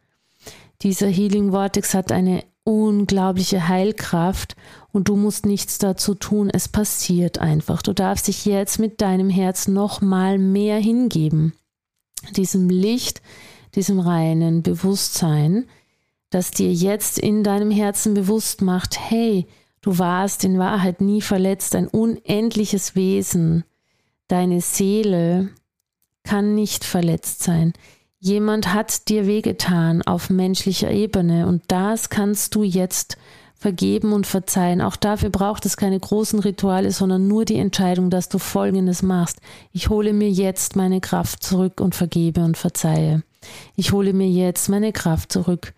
Dieser 0.83 1.09
Healing 1.09 1.53
Vortex 1.53 1.95
hat 1.95 2.13
eine 2.13 2.45
unglaubliche 2.65 3.67
Heilkraft 3.67 4.55
und 4.93 5.09
du 5.09 5.17
musst 5.17 5.47
nichts 5.47 5.79
dazu 5.79 6.15
tun, 6.15 6.51
es 6.53 6.69
passiert 6.69 7.39
einfach. 7.39 7.81
Du 7.81 7.95
darfst 7.95 8.29
dich 8.29 8.45
jetzt 8.45 8.79
mit 8.79 9.01
deinem 9.01 9.31
Herz 9.31 9.69
noch 9.69 10.03
mal 10.03 10.37
mehr 10.37 10.77
hingeben, 10.77 11.55
diesem 12.37 12.69
Licht, 12.69 13.23
diesem 13.75 13.99
reinen 13.99 14.63
Bewusstsein, 14.63 15.65
das 16.29 16.51
dir 16.51 16.75
jetzt 16.75 17.19
in 17.19 17.43
deinem 17.43 17.71
Herzen 17.71 18.13
bewusst 18.13 18.61
macht, 18.61 19.01
hey, 19.01 19.47
du 19.81 19.99
warst 19.99 20.45
in 20.45 20.59
Wahrheit 20.59 21.01
nie 21.01 21.23
verletzt, 21.23 21.75
ein 21.75 21.89
unendliches 21.89 22.95
Wesen. 22.95 23.65
Deine 24.29 24.61
Seele 24.61 25.49
kann 26.29 26.55
nicht 26.55 26.85
verletzt 26.85 27.43
sein. 27.43 27.73
Jemand 28.21 28.75
hat 28.75 29.09
dir 29.09 29.27
wehgetan 29.27 30.03
auf 30.03 30.29
menschlicher 30.29 30.91
Ebene 30.91 31.47
und 31.47 31.63
das 31.69 32.11
kannst 32.11 32.55
du 32.55 32.63
jetzt 32.63 33.17
vergeben 33.55 34.13
und 34.13 34.27
verzeihen. 34.27 34.83
Auch 34.83 34.97
dafür 34.97 35.31
braucht 35.31 35.65
es 35.65 35.79
keine 35.79 35.99
großen 35.99 36.39
Rituale, 36.41 36.91
sondern 36.91 37.29
nur 37.29 37.47
die 37.47 37.57
Entscheidung, 37.57 38.11
dass 38.11 38.29
du 38.29 38.39
Folgendes 38.39 39.01
machst. 39.01 39.39
Ich 39.73 39.89
hole 39.89 40.13
mir 40.13 40.29
jetzt 40.29 40.77
meine 40.77 41.01
Kraft 41.01 41.43
zurück 41.43 41.81
und 41.81 41.95
vergebe 41.95 42.43
und 42.43 42.59
verzeihe. 42.59 43.23
Ich 43.75 43.93
hole 43.93 44.13
mir 44.13 44.29
jetzt 44.29 44.69
meine 44.69 44.93
Kraft 44.93 45.33
zurück 45.33 45.73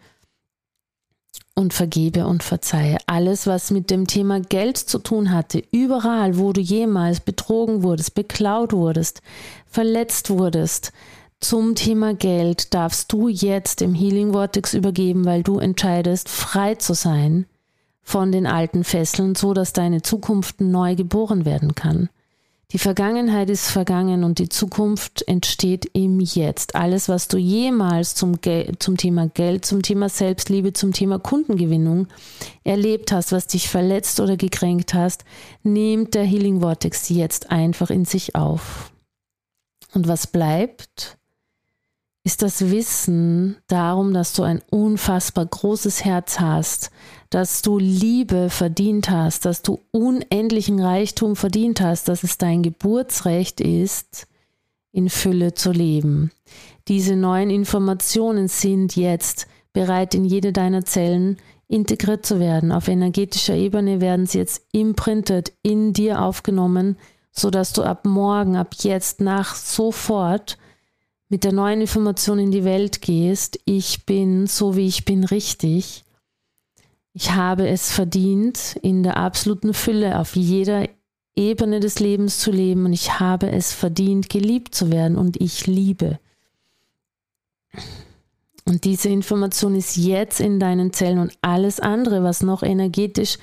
und 1.61 1.75
vergebe 1.75 2.27
und 2.27 2.43
verzeihe. 2.43 2.99
Alles, 3.07 3.47
was 3.47 3.71
mit 3.71 3.91
dem 3.91 4.07
Thema 4.07 4.41
Geld 4.41 4.79
zu 4.79 4.99
tun 4.99 5.31
hatte, 5.31 5.63
überall, 5.71 6.39
wo 6.39 6.53
du 6.53 6.61
jemals 6.61 7.21
betrogen 7.21 7.83
wurdest, 7.83 8.15
beklaut 8.15 8.73
wurdest, 8.73 9.23
verletzt 9.67 10.31
wurdest, 10.31 10.93
zum 11.41 11.75
Thema 11.75 12.15
Geld 12.15 12.75
darfst 12.75 13.13
du 13.13 13.29
jetzt 13.29 13.81
im 13.81 13.95
Healing 13.95 14.33
Vortex 14.33 14.75
übergeben, 14.75 15.25
weil 15.25 15.43
du 15.43 15.59
entscheidest, 15.59 16.29
frei 16.29 16.75
zu 16.75 16.95
sein 16.95 17.47
von 18.03 18.31
den 18.31 18.47
alten 18.47 18.85
Fesseln, 18.85 19.35
so 19.35 19.55
dass 19.55 19.73
deine 19.73 20.03
Zukunft 20.03 20.61
neu 20.61 20.97
geboren 20.97 21.47
werden 21.47 21.75
kann. 21.75 22.11
Die 22.73 22.79
Vergangenheit 22.79 23.51
ist 23.51 23.69
vergangen 23.69 24.23
und 24.23 24.39
die 24.39 24.49
Zukunft 24.49 25.27
entsteht 25.27 25.91
im 25.93 26.21
Jetzt. 26.21 26.77
Alles, 26.77 27.09
was 27.09 27.27
du 27.27 27.37
jemals 27.37 28.15
zum, 28.15 28.41
Gel 28.41 28.79
zum 28.79 28.97
Thema 28.97 29.29
Geld, 29.29 29.65
zum 29.65 29.83
Thema 29.83 30.09
Selbstliebe, 30.09 30.73
zum 30.73 30.93
Thema 30.93 31.19
Kundengewinnung 31.19 32.07
erlebt 32.63 33.11
hast, 33.11 33.33
was 33.33 33.49
dich 33.49 33.69
verletzt 33.69 34.21
oder 34.21 34.37
gekränkt 34.37 34.95
hast, 34.95 35.25
nimmt 35.65 36.15
der 36.15 36.25
Healing 36.25 36.61
Vortex 36.61 37.09
jetzt 37.09 37.51
einfach 37.51 37.91
in 37.91 38.05
sich 38.05 38.37
auf. 38.37 38.93
Und 39.93 40.07
was 40.07 40.29
bleibt? 40.29 41.19
ist 42.23 42.43
das 42.43 42.71
Wissen 42.71 43.57
darum, 43.67 44.13
dass 44.13 44.35
du 44.35 44.43
ein 44.43 44.63
unfassbar 44.71 45.47
großes 45.47 46.05
Herz 46.05 46.39
hast, 46.39 46.91
dass 47.31 47.63
du 47.63 47.79
Liebe 47.79 48.51
verdient 48.51 49.09
hast, 49.09 49.45
dass 49.45 49.63
du 49.63 49.81
unendlichen 49.93 50.81
Reichtum 50.81 51.37
verdient 51.37 51.81
hast, 51.81 52.09
dass 52.09 52.25
es 52.25 52.39
dein 52.39 52.63
Geburtsrecht 52.63 53.61
ist, 53.61 54.27
in 54.93 55.09
Fülle 55.09 55.55
zu 55.55 55.71
leben. 55.71 56.33
Diese 56.89 57.15
neuen 57.15 57.51
Informationen 57.51 58.49
sind 58.49 58.97
jetzt 58.97 59.47
bereit, 59.73 60.15
in 60.15 60.25
jede 60.25 60.53
deiner 60.53 60.85
Zellen 60.85 61.37
integriert 61.69 62.27
zu 62.27 62.41
werden. 62.41 62.73
Auf 62.73 62.89
energetischer 62.89 63.55
Ebene 63.55 64.01
werden 64.01 64.27
sie 64.27 64.39
jetzt 64.39 64.63
imprintet, 64.73 65.53
in 65.63 65.93
dir 65.93 66.21
aufgenommen, 66.21 66.97
sodass 67.31 67.73
du 67.73 67.85
ab 67.85 68.05
morgen, 68.05 68.57
ab 68.57 68.75
jetzt, 68.81 69.21
nach 69.21 69.55
sofort 69.55 70.59
mit 71.29 71.45
der 71.45 71.53
neuen 71.53 71.81
Information 71.81 72.41
in 72.41 72.51
die 72.51 72.65
Welt 72.65 73.01
gehst, 73.03 73.61
ich 73.65 74.05
bin 74.05 74.49
so 74.49 74.75
wie 74.75 74.89
ich 74.89 75.05
bin 75.05 75.23
richtig, 75.23 76.05
ich 77.13 77.33
habe 77.33 77.69
es 77.69 77.93
verdient, 77.93 78.79
in 78.83 79.03
der 79.03 79.17
absoluten 79.17 79.75
Fülle 79.75 80.19
auf 80.19 80.37
jeder 80.37 80.89
Ebene 81.37 81.81
des 81.81 82.01
Lebens 82.01 82.39
zu 82.39 82.51
leben 82.51 82.85
und 82.85 82.93
ich 82.93 83.19
habe 83.19 83.51
es 83.51 83.73
verdient, 83.73 84.29
geliebt 84.29 84.75
zu 84.75 84.91
werden 84.91 85.17
und 85.17 85.41
ich 85.41 85.67
liebe. 85.67 86.19
Und 88.67 88.85
diese 88.85 89.09
Information 89.09 89.75
ist 89.75 89.97
jetzt 89.97 90.41
in 90.41 90.61
deinen 90.61 90.93
Zellen 90.93 91.19
und 91.19 91.33
alles 91.41 91.81
andere, 91.81 92.23
was 92.23 92.43
noch 92.43 92.63
energetisch, 92.63 93.39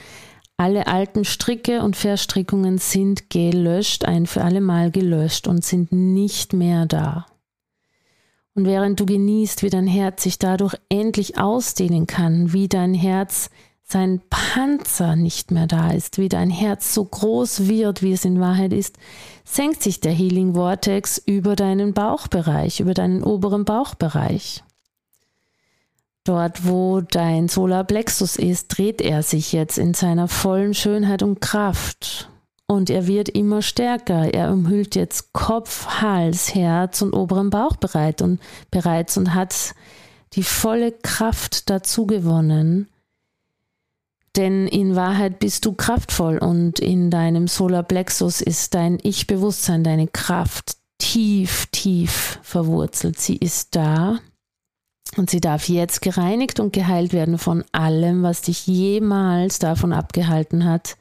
alle 0.58 0.88
alten 0.88 1.26
Stricke 1.26 1.82
und 1.82 1.96
Verstrickungen 1.96 2.78
sind 2.78 3.30
gelöscht, 3.30 4.06
ein 4.06 4.26
für 4.26 4.44
alle 4.44 4.62
Mal 4.62 4.90
gelöscht 4.90 5.48
und 5.48 5.64
sind 5.64 5.92
nicht 5.92 6.54
mehr 6.54 6.86
da. 6.86 7.26
Und 8.58 8.66
während 8.66 9.00
du 9.00 9.06
genießt, 9.06 9.62
wie 9.62 9.70
dein 9.70 9.86
Herz 9.86 10.24
sich 10.24 10.40
dadurch 10.40 10.74
endlich 10.90 11.38
ausdehnen 11.38 12.08
kann, 12.08 12.54
wie 12.54 12.68
dein 12.68 12.96
Herz 12.96 13.52
sein 13.84 14.20
Panzer 14.32 15.16
nicht 15.16 15.52
mehr 15.52 15.68
da 15.68 15.92
ist, 15.92 16.18
wie 16.18 16.28
dein 16.28 16.50
Herz 16.50 16.92
so 16.92 17.06
groß 17.06 17.68
wird, 17.68 18.02
wie 18.02 18.14
es 18.14 18.26
in 18.26 18.40
Wahrheit 18.40 18.74
ist, 18.74 18.98
senkt 19.46 19.84
sich 19.84 20.00
der 20.00 20.12
Healing 20.12 20.56
Vortex 20.56 21.20
über 21.24 21.56
deinen 21.56 21.94
Bauchbereich, 21.94 22.80
über 22.80 22.96
deinen 22.96 23.22
oberen 23.22 23.64
Bauchbereich. 23.64 24.64
Dort, 26.24 26.66
wo 26.66 27.02
dein 27.02 27.50
Solarplexus 27.50 28.38
ist, 28.38 28.70
dreht 28.70 29.02
er 29.02 29.22
sich 29.22 29.54
jetzt 29.54 29.78
in 29.78 29.94
seiner 29.94 30.28
vollen 30.28 30.74
Schönheit 30.74 31.22
und 31.22 31.42
Kraft. 31.42 32.32
Und 32.70 32.90
er 32.90 33.08
wird 33.08 33.30
immer 33.30 33.62
stärker. 33.62 34.34
Er 34.34 34.52
umhüllt 34.52 34.96
jetzt 34.96 35.32
Kopf, 35.32 36.02
Hals, 36.02 36.54
Herz 36.54 37.02
und 37.02 37.14
oberen 37.14 37.50
Bauch 37.50 37.78
bereit 37.78 38.22
und 38.22 38.42
bereits 38.72 39.18
und 39.18 39.34
hat 39.34 39.74
die 40.34 40.44
volle 40.44 40.92
Kraft 40.92 41.70
dazu 41.70 42.06
gewonnen. 42.06 42.90
Denn 44.36 44.68
in 44.68 44.96
Wahrheit 44.96 45.40
bist 45.40 45.66
du 45.66 45.74
kraftvoll 45.74 46.38
und 46.38 46.80
in 46.80 47.10
deinem 47.10 47.48
Solarplexus 47.48 48.42
ist 48.42 48.76
dein 48.76 49.00
Ich-Bewusstsein, 49.02 49.84
deine 49.84 50.08
Kraft 50.08 50.78
tief, 51.00 51.68
tief 51.72 52.40
verwurzelt. 52.44 53.20
Sie 53.20 53.38
ist 53.38 53.76
da 53.76 54.20
und 55.16 55.30
sie 55.30 55.40
darf 55.42 55.70
jetzt 55.70 56.02
gereinigt 56.02 56.60
und 56.60 56.74
geheilt 56.74 57.14
werden 57.14 57.38
von 57.38 57.64
allem, 57.72 58.24
was 58.24 58.42
dich 58.42 58.68
jemals 58.68 59.58
davon 59.58 59.94
abgehalten 59.94 60.66
hat, 60.66 60.98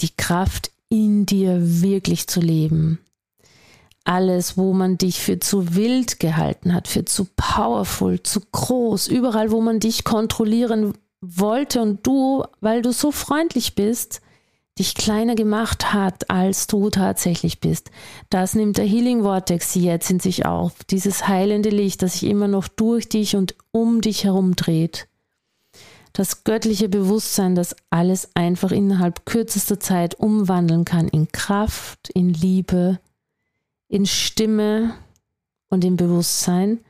die 0.00 0.14
Kraft 0.16 0.70
in 0.88 1.26
dir 1.26 1.58
wirklich 1.82 2.28
zu 2.28 2.40
leben. 2.40 2.98
Alles, 4.04 4.56
wo 4.56 4.72
man 4.72 4.96
dich 4.96 5.20
für 5.20 5.38
zu 5.38 5.74
wild 5.74 6.18
gehalten 6.18 6.72
hat, 6.72 6.88
für 6.88 7.04
zu 7.04 7.26
powerful, 7.36 8.22
zu 8.22 8.40
groß, 8.40 9.08
überall, 9.08 9.50
wo 9.50 9.60
man 9.60 9.80
dich 9.80 10.04
kontrollieren 10.04 10.94
wollte 11.20 11.82
und 11.82 12.06
du, 12.06 12.44
weil 12.60 12.80
du 12.80 12.92
so 12.92 13.10
freundlich 13.10 13.74
bist, 13.74 14.22
dich 14.78 14.94
kleiner 14.94 15.34
gemacht 15.34 15.92
hat, 15.92 16.30
als 16.30 16.68
du 16.68 16.88
tatsächlich 16.88 17.60
bist. 17.60 17.90
Das 18.30 18.54
nimmt 18.54 18.78
der 18.78 18.86
Healing 18.86 19.22
Vortex 19.22 19.74
jetzt 19.74 20.08
in 20.10 20.20
sich 20.20 20.46
auf, 20.46 20.84
dieses 20.84 21.26
heilende 21.26 21.70
Licht, 21.70 22.00
das 22.00 22.20
sich 22.20 22.30
immer 22.30 22.48
noch 22.48 22.68
durch 22.68 23.08
dich 23.08 23.36
und 23.36 23.56
um 23.72 24.00
dich 24.00 24.24
herum 24.24 24.54
dreht 24.54 25.07
das 26.18 26.42
göttliche 26.42 26.88
Bewusstsein, 26.88 27.54
das 27.54 27.76
alles 27.90 28.30
einfach 28.34 28.72
innerhalb 28.72 29.24
kürzester 29.24 29.78
Zeit 29.78 30.16
umwandeln 30.16 30.84
kann 30.84 31.06
in 31.06 31.30
Kraft, 31.30 32.10
in 32.12 32.30
Liebe, 32.30 32.98
in 33.86 34.04
Stimme 34.04 34.94
und 35.68 35.84
in 35.84 35.94
Bewusstsein, 35.94 36.80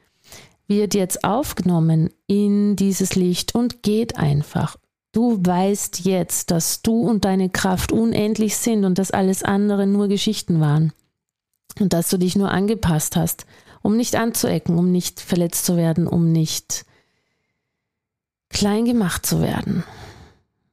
wird 0.66 0.94
jetzt 0.94 1.24
aufgenommen 1.24 2.08
in 2.26 2.74
dieses 2.74 3.16
Licht 3.16 3.54
und 3.54 3.82
geht 3.82 4.16
einfach. 4.16 4.76
Du 5.12 5.38
weißt 5.44 6.06
jetzt, 6.06 6.50
dass 6.50 6.80
du 6.80 7.02
und 7.02 7.26
deine 7.26 7.50
Kraft 7.50 7.92
unendlich 7.92 8.56
sind 8.56 8.86
und 8.86 8.96
dass 8.96 9.10
alles 9.10 9.42
andere 9.42 9.86
nur 9.86 10.08
Geschichten 10.08 10.58
waren. 10.58 10.94
Und 11.78 11.92
dass 11.92 12.08
du 12.08 12.16
dich 12.16 12.34
nur 12.34 12.50
angepasst 12.50 13.14
hast, 13.14 13.44
um 13.82 13.94
nicht 13.94 14.16
anzuecken, 14.16 14.78
um 14.78 14.90
nicht 14.90 15.20
verletzt 15.20 15.66
zu 15.66 15.76
werden, 15.76 16.06
um 16.06 16.32
nicht 16.32 16.86
klein 18.50 18.84
gemacht 18.84 19.26
zu 19.26 19.40
werden. 19.42 19.84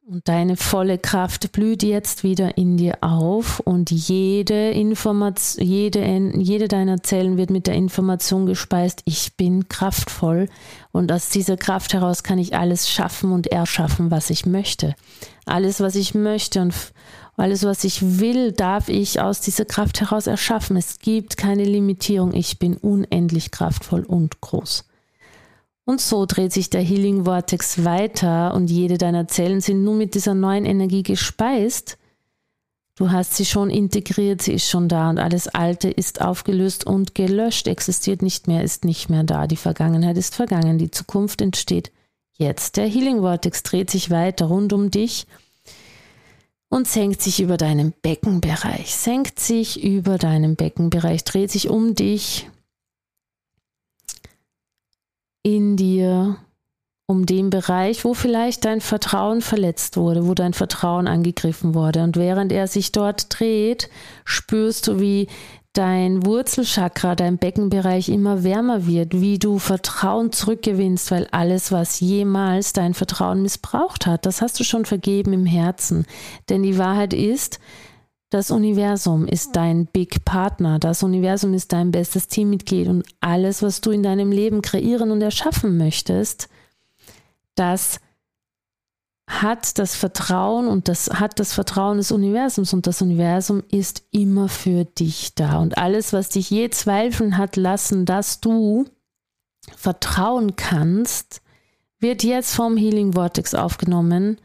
Und 0.08 0.28
deine 0.28 0.56
volle 0.56 1.00
Kraft 1.00 1.52
blüht 1.52 1.82
jetzt 1.82 2.22
wieder 2.22 2.60
in 2.60 2.78
dir 2.78 3.00
auf 3.02 3.60
und 3.60 3.90
jede 3.90 4.70
Information, 4.70 5.66
jede, 5.66 6.06
jede 6.38 6.68
deiner 6.68 7.02
Zellen 7.02 7.38
wird 7.38 7.50
mit 7.50 7.66
der 7.66 7.74
Information 7.74 8.46
gespeist, 8.46 9.02
ich 9.06 9.36
bin 9.36 9.68
kraftvoll 9.68 10.48
und 10.92 11.12
aus 11.12 11.30
dieser 11.30 11.58
Kraft 11.58 11.94
heraus 11.94 12.22
kann 12.22 12.38
ich 12.38 12.56
alles 12.56 12.88
schaffen 12.88 13.32
und 13.32 13.48
erschaffen, 13.48 14.12
was 14.12 14.30
ich 14.30 14.46
möchte. 14.46 14.94
Alles, 15.48 15.80
was 15.80 15.96
ich 15.96 16.14
möchte 16.14 16.62
und 16.62 16.76
alles, 17.36 17.64
was 17.64 17.84
ich 17.84 18.20
will, 18.20 18.52
darf 18.52 18.90
ich 18.90 19.20
aus 19.20 19.42
dieser 19.42 19.66
Kraft 19.66 20.02
heraus 20.02 20.28
erschaffen. 20.28 20.78
Es 20.78 21.00
gibt 21.00 21.36
keine 21.36 21.66
Limitierung. 21.66 22.32
Ich 22.34 22.60
bin 22.60 22.78
unendlich 22.78 23.50
kraftvoll 23.50 24.04
und 24.04 24.40
groß. 24.40 24.86
Und 25.86 26.02
so 26.02 26.26
dreht 26.26 26.52
sich 26.52 26.72
der 26.72 26.82
Healing 26.82 27.26
Vortex 27.26 27.86
weiter 27.86 28.56
und 28.56 28.72
jede 28.72 28.98
deiner 28.98 29.28
Zellen 29.28 29.62
sind 29.62 29.84
nun 29.84 30.00
mit 30.00 30.16
dieser 30.16 30.34
neuen 30.34 30.66
Energie 30.66 31.04
gespeist. 31.04 32.00
Du 32.96 33.12
hast 33.12 33.36
sie 33.36 33.46
schon 33.46 33.70
integriert, 33.70 34.42
sie 34.42 34.54
ist 34.54 34.68
schon 34.68 34.88
da 34.88 35.10
und 35.10 35.20
alles 35.20 35.48
Alte 35.48 35.90
ist 35.90 36.22
aufgelöst 36.22 36.88
und 36.88 37.14
gelöscht, 37.14 37.68
existiert 37.68 38.22
nicht 38.22 38.48
mehr, 38.48 38.64
ist 38.64 38.84
nicht 38.84 39.10
mehr 39.10 39.24
da. 39.24 39.48
Die 39.48 39.58
Vergangenheit 39.58 40.18
ist 40.18 40.34
vergangen, 40.34 40.80
die 40.80 40.90
Zukunft 40.90 41.42
entsteht 41.42 41.92
jetzt. 42.34 42.78
Der 42.78 42.88
Healing 42.88 43.20
Vortex 43.20 43.62
dreht 43.64 43.92
sich 43.92 44.10
weiter 44.10 44.46
rund 44.46 44.74
um 44.74 44.90
dich 44.90 45.28
und 46.70 46.88
senkt 46.88 47.22
sich 47.22 47.42
über 47.42 47.58
deinen 47.58 47.94
Beckenbereich, 48.02 48.96
senkt 48.96 49.40
sich 49.40 49.84
über 49.84 50.18
deinen 50.18 50.56
Beckenbereich, 50.56 51.24
dreht 51.26 51.52
sich 51.52 51.70
um 51.70 51.94
dich 51.94 52.48
in 55.46 55.78
dir, 55.78 56.38
um 57.06 57.28
den 57.28 57.52
Bereich, 57.52 58.04
wo 58.04 58.16
vielleicht 58.16 58.66
dein 58.66 58.82
Vertrauen 58.82 59.42
verletzt 59.42 59.96
wurde, 59.96 60.28
wo 60.28 60.34
dein 60.34 60.54
Vertrauen 60.54 61.08
angegriffen 61.08 61.76
wurde. 61.76 62.02
Und 62.02 62.18
während 62.18 62.52
er 62.52 62.68
sich 62.68 62.92
dort 62.92 63.28
dreht, 63.30 63.90
spürst 64.24 64.88
du, 64.88 65.00
wie 65.00 65.28
dein 65.74 66.26
Wurzelchakra, 66.26 67.14
dein 67.14 67.38
Beckenbereich 67.38 68.10
immer 68.10 68.44
wärmer 68.44 68.88
wird, 68.88 69.22
wie 69.22 69.38
du 69.38 69.60
Vertrauen 69.60 70.32
zurückgewinnst, 70.32 71.12
weil 71.12 71.28
alles, 71.30 71.72
was 71.72 72.00
jemals 72.00 72.74
dein 72.74 72.96
Vertrauen 72.96 73.44
missbraucht 73.44 74.08
hat, 74.08 74.26
das 74.26 74.42
hast 74.42 74.60
du 74.60 74.64
schon 74.64 74.86
vergeben 74.86 75.32
im 75.32 75.46
Herzen. 75.46 76.08
Denn 76.50 76.64
die 76.64 76.80
Wahrheit 76.80 77.14
ist, 77.14 77.60
das 78.36 78.52
Universum 78.52 79.28
ist 79.28 79.56
dein 79.56 79.86
Big 79.86 80.26
Partner. 80.26 80.78
Das 80.78 81.04
Universum 81.04 81.54
ist 81.54 81.72
dein 81.72 81.92
bestes 81.92 82.28
Teammitglied 82.28 82.90
und 82.90 83.06
alles, 83.22 83.64
was 83.64 83.80
du 83.80 83.92
in 83.92 84.04
deinem 84.04 84.30
Leben 84.30 84.62
kreieren 84.62 85.12
und 85.12 85.22
erschaffen 85.22 85.78
möchtest, 85.78 86.50
das 87.56 88.02
hat 89.26 89.80
das 89.80 89.96
Vertrauen 89.96 90.68
und 90.68 90.90
das 90.90 91.10
hat 91.12 91.40
das 91.40 91.54
Vertrauen 91.54 91.96
des 91.96 92.12
Universums 92.12 92.74
und 92.74 92.88
das 92.88 93.02
Universum 93.02 93.64
ist 93.72 94.04
immer 94.12 94.50
für 94.50 94.84
dich 94.84 95.34
da. 95.36 95.60
Und 95.60 95.78
alles, 95.78 96.12
was 96.12 96.28
dich 96.28 96.50
je 96.50 96.70
zweifeln 96.72 97.38
hat 97.38 97.56
lassen, 97.56 98.06
dass 98.06 98.42
du 98.42 98.84
vertrauen 99.78 100.58
kannst, 100.58 101.42
wird 102.00 102.22
jetzt 102.22 102.54
vom 102.54 102.76
Healing 102.76 103.14
Vortex 103.14 103.56
aufgenommen 103.56 104.42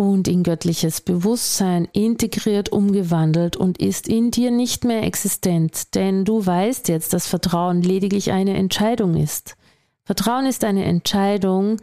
und 0.00 0.28
in 0.28 0.44
göttliches 0.44 1.02
Bewusstsein 1.02 1.86
integriert, 1.92 2.72
umgewandelt 2.72 3.58
und 3.58 3.76
ist 3.76 4.08
in 4.08 4.30
dir 4.30 4.50
nicht 4.50 4.86
mehr 4.86 5.02
existent, 5.02 5.94
denn 5.94 6.24
du 6.24 6.46
weißt 6.46 6.88
jetzt, 6.88 7.12
dass 7.12 7.26
Vertrauen 7.26 7.82
lediglich 7.82 8.32
eine 8.32 8.56
Entscheidung 8.56 9.14
ist. 9.14 9.58
Vertrauen 10.04 10.46
ist 10.46 10.64
eine 10.64 10.86
Entscheidung, 10.86 11.76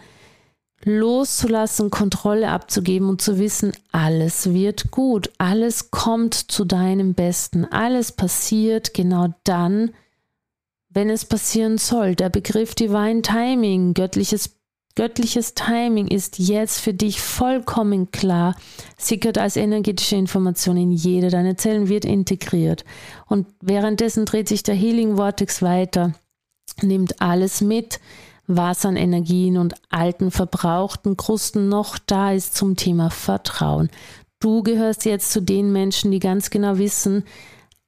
loszulassen, 0.83 1.91
Kontrolle 1.91 2.49
abzugeben 2.49 3.07
und 3.07 3.21
zu 3.21 3.37
wissen, 3.37 3.73
alles 3.91 4.51
wird 4.51 4.89
gut, 4.89 5.29
alles 5.37 5.91
kommt 5.91 6.33
zu 6.33 6.65
deinem 6.65 7.13
Besten, 7.13 7.65
alles 7.65 8.11
passiert 8.11 8.95
genau 8.95 9.27
dann, 9.43 9.91
wenn 10.89 11.11
es 11.11 11.23
passieren 11.23 11.77
soll. 11.77 12.15
Der 12.15 12.29
Begriff 12.29 12.73
Divine 12.73 13.21
Timing, 13.21 13.93
göttliches 13.93 14.56
Göttliches 14.97 15.53
Timing 15.53 16.07
ist 16.07 16.39
jetzt 16.39 16.79
für 16.79 16.91
dich 16.91 17.21
vollkommen 17.21 18.09
klar, 18.09 18.55
sickert 18.97 19.37
als 19.37 19.55
energetische 19.55 20.15
Information 20.15 20.75
in 20.75 20.91
jede 20.91 21.29
deiner 21.29 21.55
Zellen, 21.55 21.87
wird 21.87 22.03
integriert. 22.03 22.83
Und 23.27 23.45
währenddessen 23.61 24.25
dreht 24.25 24.47
sich 24.47 24.63
der 24.63 24.73
Healing 24.73 25.17
Vortex 25.17 25.61
weiter, 25.61 26.15
nimmt 26.81 27.21
alles 27.21 27.61
mit, 27.61 27.99
was 28.47 28.87
an 28.87 28.95
Energien 28.95 29.59
und 29.59 29.75
alten 29.89 30.31
verbrauchten 30.31 31.15
Krusten 31.15 31.69
noch 31.69 31.99
da 31.99 32.31
ist 32.31 32.55
zum 32.55 32.75
Thema 32.75 33.11
Vertrauen. 33.11 33.91
Du 34.39 34.63
gehörst 34.63 35.05
jetzt 35.05 35.31
zu 35.31 35.43
den 35.43 35.71
Menschen, 35.71 36.09
die 36.09 36.19
ganz 36.19 36.49
genau 36.49 36.79
wissen, 36.79 37.23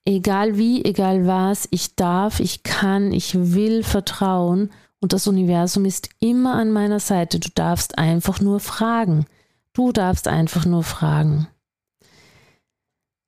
egal 0.05 0.59
wie, 0.59 0.85
egal 0.85 1.25
was, 1.25 1.67
ich 1.71 1.95
darf, 1.95 2.39
ich 2.39 2.61
kann, 2.61 3.11
ich 3.11 3.33
will 3.55 3.81
vertrauen 3.81 4.69
und 5.01 5.13
das 5.13 5.27
Universum 5.27 5.85
ist 5.85 6.09
immer 6.19 6.55
an 6.55 6.71
meiner 6.71 6.99
Seite. 6.99 7.39
Du 7.39 7.49
darfst 7.53 7.97
einfach 7.97 8.41
nur 8.41 8.59
fragen. 8.59 9.25
Du 9.73 9.91
darfst 9.91 10.27
einfach 10.27 10.65
nur 10.65 10.83
fragen. 10.83 11.47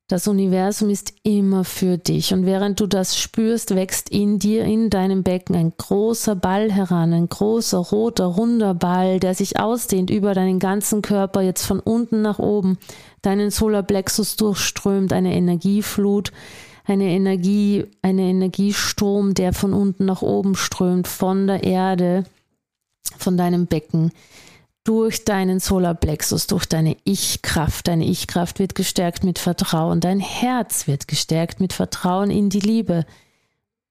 Das 0.10 0.28
Universum 0.28 0.90
ist 0.90 1.14
immer 1.24 1.64
für 1.64 1.98
dich. 1.98 2.34
Und 2.34 2.46
während 2.46 2.82
du 2.82 2.88
das 2.88 3.18
spürst, 3.18 3.74
wächst 3.76 4.10
in 4.10 4.40
dir, 4.40 4.66
in 4.66 4.90
deinem 4.90 5.24
Becken 5.24 5.56
ein 5.56 5.72
großer 5.78 6.36
Ball 6.36 6.70
heran, 6.70 7.14
ein 7.14 7.30
großer, 7.30 7.78
roter, 7.78 8.26
runder 8.26 8.74
Ball, 8.74 9.22
der 9.22 9.34
sich 9.36 9.58
ausdehnt 9.58 10.10
über 10.10 10.34
deinen 10.34 10.60
ganzen 10.60 11.02
Körper, 11.02 11.40
jetzt 11.42 11.66
von 11.66 11.80
unten 11.80 12.22
nach 12.22 12.40
oben, 12.40 12.78
deinen 13.22 13.52
Solarplexus 13.52 14.36
durchströmt, 14.36 15.14
eine 15.14 15.34
Energieflut, 15.34 16.34
eine 16.86 17.06
Energie, 17.06 17.86
eine 18.02 18.24
Energiestrom, 18.24 19.34
der 19.34 19.54
von 19.54 19.74
unten 19.74 20.06
nach 20.06 20.22
oben 20.22 20.56
strömt, 20.56 21.08
von 21.08 21.48
der 21.48 21.64
Erde, 21.64 22.24
von 23.18 23.38
deinem 23.38 23.68
Becken, 23.68 24.12
durch 24.84 25.26
deinen 25.26 25.60
Solarplexus, 25.60 26.48
durch 26.48 26.66
deine 26.66 26.98
Ich-Kraft. 27.04 27.88
Deine 27.88 28.06
Ich-Kraft 28.06 28.60
wird 28.60 28.74
gestärkt 28.74 29.24
mit 29.24 29.38
Vertrauen. 29.38 30.00
Dein 30.00 30.20
Herz 30.20 30.88
wird 30.88 31.08
gestärkt 31.08 31.60
mit 31.60 31.74
Vertrauen 31.74 32.32
in 32.32 32.50
die 32.50 32.60
Liebe. 32.60 33.06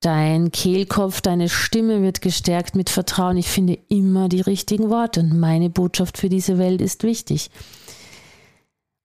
Dein 0.01 0.51
Kehlkopf, 0.51 1.21
deine 1.21 1.49
Stimme 1.49 2.03
wird 2.03 2.23
gestärkt 2.23 2.75
mit 2.75 2.91
Vertrauen. 2.91 3.37
Ich 3.37 3.49
finde 3.49 3.79
immer 3.89 4.29
die 4.29 4.41
richtigen 4.41 4.91
Worte. 4.91 5.21
Und 5.21 5.39
meine 5.39 5.71
Botschaft 5.71 6.19
für 6.19 6.29
diese 6.29 6.59
Welt 6.59 6.81
ist 6.81 7.05
wichtig. 7.05 7.51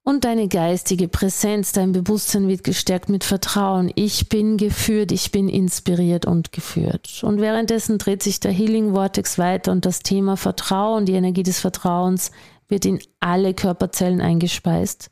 Und 0.08 0.24
deine 0.24 0.48
geistige 0.48 1.08
Präsenz, 1.08 1.72
dein 1.72 1.92
Bewusstsein 1.92 2.48
wird 2.48 2.64
gestärkt 2.64 3.10
mit 3.10 3.24
Vertrauen. 3.24 3.92
Ich 3.96 4.30
bin 4.30 4.56
geführt, 4.56 5.12
ich 5.12 5.32
bin 5.32 5.50
inspiriert 5.50 6.28
und 6.28 6.52
geführt. 6.52 7.24
Und 7.24 7.42
währenddessen 7.42 7.98
dreht 7.98 8.22
sich 8.22 8.40
der 8.40 8.52
Healing 8.52 8.94
Vortex 8.94 9.40
weiter 9.40 9.72
und 9.72 9.84
das 9.84 10.02
Thema 10.02 10.38
Vertrauen, 10.38 11.08
die 11.08 11.14
Energie 11.14 11.42
des 11.42 11.60
Vertrauens 11.60 12.30
wird 12.68 12.86
in 12.86 13.00
alle 13.20 13.56
Körperzellen 13.56 14.22
eingespeist. 14.22 15.10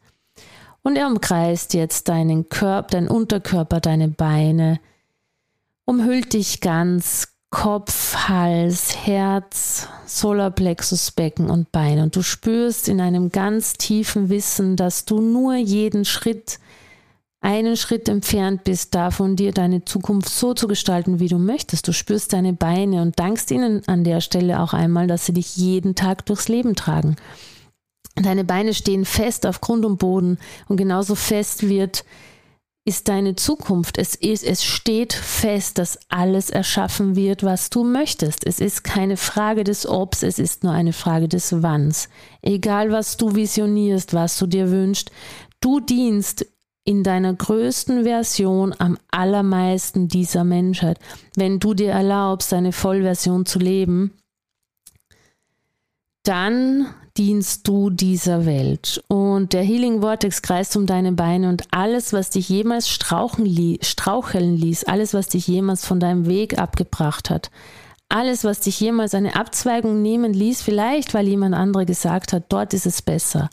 Und 0.84 0.96
er 0.96 1.08
umkreist 1.08 1.74
jetzt 1.74 2.08
deinen 2.08 2.50
Körper, 2.50 2.90
deinen 2.90 3.08
Unterkörper, 3.08 3.80
deine 3.80 4.10
Beine, 4.10 4.80
umhüllt 5.86 6.34
dich 6.34 6.62
ganz, 6.62 7.33
Kopf, 7.54 8.16
Hals, 8.28 9.06
Herz, 9.06 9.88
Solarplexus, 10.08 11.12
Becken 11.12 11.52
und 11.52 11.72
Beine. 11.72 12.02
Und 12.02 12.16
du 12.16 12.24
spürst 12.24 12.90
in 12.90 13.00
einem 13.00 13.30
ganz 13.30 13.74
tiefen 13.74 14.30
Wissen, 14.30 14.76
dass 14.76 15.06
du 15.06 15.22
nur 15.22 15.56
jeden 15.56 16.04
Schritt, 16.04 16.58
einen 17.42 17.78
Schritt 17.78 18.10
entfernt 18.10 18.64
bist, 18.64 18.96
davon 18.96 19.36
dir 19.36 19.52
deine 19.52 19.86
Zukunft 19.86 20.30
so 20.30 20.56
zu 20.56 20.68
gestalten, 20.68 21.20
wie 21.20 21.28
du 21.28 21.38
möchtest. 21.38 21.88
Du 21.88 21.94
spürst 21.94 22.34
deine 22.34 22.54
Beine 22.54 23.04
und 23.04 23.20
dankst 23.20 23.52
ihnen 23.52 23.88
an 23.88 24.04
der 24.04 24.20
Stelle 24.20 24.60
auch 24.60 24.74
einmal, 24.74 25.06
dass 25.06 25.28
sie 25.28 25.34
dich 25.34 25.56
jeden 25.56 25.94
Tag 25.94 26.26
durchs 26.26 26.48
Leben 26.48 26.74
tragen. 26.76 27.18
Deine 28.16 28.46
Beine 28.46 28.74
stehen 28.74 29.06
fest 29.06 29.46
auf 29.46 29.62
Grund 29.62 29.86
und 29.86 30.00
Boden 30.00 30.40
und 30.70 30.78
genauso 30.78 31.14
fest 31.14 31.70
wird 31.70 32.04
ist 32.86 33.08
deine 33.08 33.36
Zukunft. 33.36 33.98
Es 33.98 34.16
ist, 34.16 34.44
es 34.44 34.64
steht 34.64 35.14
fest, 35.14 35.78
dass 35.78 36.00
alles 36.10 36.50
erschaffen 36.50 37.16
wird, 37.16 37.44
was 37.44 37.70
du 37.70 37.84
möchtest. 37.84 38.46
Es 38.46 38.60
ist 38.60 38.84
keine 38.84 39.16
Frage 39.16 39.64
des 39.64 39.88
Obs, 39.88 40.22
es 40.24 40.38
ist 40.38 40.64
nur 40.64 40.74
eine 40.74 40.94
Frage 40.94 41.30
des 41.30 41.64
Wanns. 41.64 42.10
Egal 42.42 42.92
was 42.92 43.16
du 43.16 43.36
visionierst, 43.36 44.14
was 44.14 44.38
du 44.38 44.48
dir 44.48 44.70
wünschst, 44.70 45.12
du 45.62 45.80
dienst 45.80 46.46
in 46.86 47.04
deiner 47.04 47.34
größten 47.34 48.04
Version 48.04 48.76
am 48.78 48.98
allermeisten 49.10 50.10
dieser 50.10 50.44
Menschheit. 50.44 51.00
Wenn 51.36 51.60
du 51.60 51.74
dir 51.74 51.92
erlaubst, 51.92 52.52
deine 52.52 52.74
Vollversion 52.74 53.46
zu 53.46 53.60
leben, 53.60 54.12
dann 56.24 56.88
dienst 57.18 57.68
du 57.68 57.90
dieser 57.90 58.46
Welt. 58.46 59.04
Und 59.08 59.54
der 59.54 59.62
Healing 59.62 60.02
Vortex 60.02 60.42
kreist 60.42 60.76
um 60.76 60.86
deine 60.86 61.12
Beine 61.12 61.50
und 61.50 61.64
alles, 61.72 62.12
was 62.12 62.32
dich 62.32 62.50
jemals 62.50 62.90
straucheln 62.90 64.56
ließ, 64.56 64.86
alles, 64.86 65.14
was 65.14 65.28
dich 65.28 65.48
jemals 65.48 65.86
von 65.86 66.00
deinem 66.00 66.26
Weg 66.26 66.58
abgebracht 66.58 67.30
hat, 67.30 67.52
alles, 68.10 68.44
was 68.44 68.62
dich 68.62 68.80
jemals 68.80 69.14
eine 69.14 69.36
Abzweigung 69.36 70.02
nehmen 70.02 70.34
ließ, 70.34 70.62
vielleicht 70.62 71.14
weil 71.14 71.28
jemand 71.28 71.56
andere 71.56 71.86
gesagt 71.86 72.34
hat, 72.34 72.46
dort 72.50 72.74
ist 72.74 72.86
es 72.86 73.02
besser. 73.02 73.50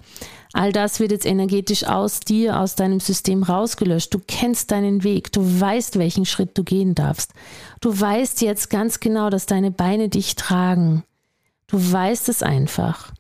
All 0.53 0.73
das 0.73 0.99
wird 0.99 1.13
jetzt 1.13 1.27
energetisch 1.27 1.85
aus 1.85 2.21
dir, 2.21 2.59
aus 2.59 2.75
deinem 2.75 2.99
System 2.99 3.43
rausgelöscht. 3.43 4.13
Du 4.13 4.21
kennst 4.27 4.71
deinen 4.71 5.05
Weg, 5.05 5.33
du 5.33 5.43
weißt, 5.61 5.99
welchen 5.99 6.27
Schritt 6.27 6.59
du 6.59 6.65
gehen 6.65 6.95
darfst. 6.95 7.33
Du 7.81 7.99
weißt 7.99 8.41
jetzt 8.43 8.69
ganz 8.69 9.01
genau, 9.01 9.31
dass 9.31 9.47
deine 9.47 9.71
Beine 9.71 10.09
dich 10.09 10.35
tragen. 10.35 11.05
Du 11.71 11.93
weißt 11.93 12.29
es 12.29 12.43
einfach. 12.43 13.13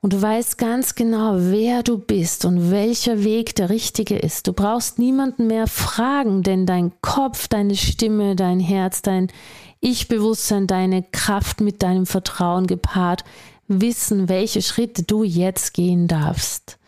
Und 0.00 0.12
du 0.12 0.20
weißt 0.20 0.58
ganz 0.58 0.94
genau, 0.94 1.34
wer 1.36 1.82
du 1.82 1.98
bist 1.98 2.44
und 2.44 2.70
welcher 2.70 3.24
Weg 3.24 3.54
der 3.54 3.70
richtige 3.70 4.16
ist. 4.16 4.46
Du 4.46 4.52
brauchst 4.52 4.98
niemanden 4.98 5.46
mehr 5.46 5.66
fragen, 5.66 6.42
denn 6.42 6.66
dein 6.66 6.92
Kopf, 7.00 7.48
deine 7.48 7.76
Stimme, 7.76 8.36
dein 8.36 8.60
Herz, 8.60 9.02
dein 9.02 9.28
Ich-Bewusstsein, 9.80 10.66
deine 10.66 11.02
Kraft 11.02 11.60
mit 11.60 11.82
deinem 11.82 12.06
Vertrauen 12.06 12.66
gepaart, 12.66 13.24
wissen, 13.68 14.28
welche 14.28 14.62
Schritte 14.62 15.02
du 15.02 15.22
jetzt 15.22 15.74
gehen 15.74 16.08
darfst. 16.08 16.78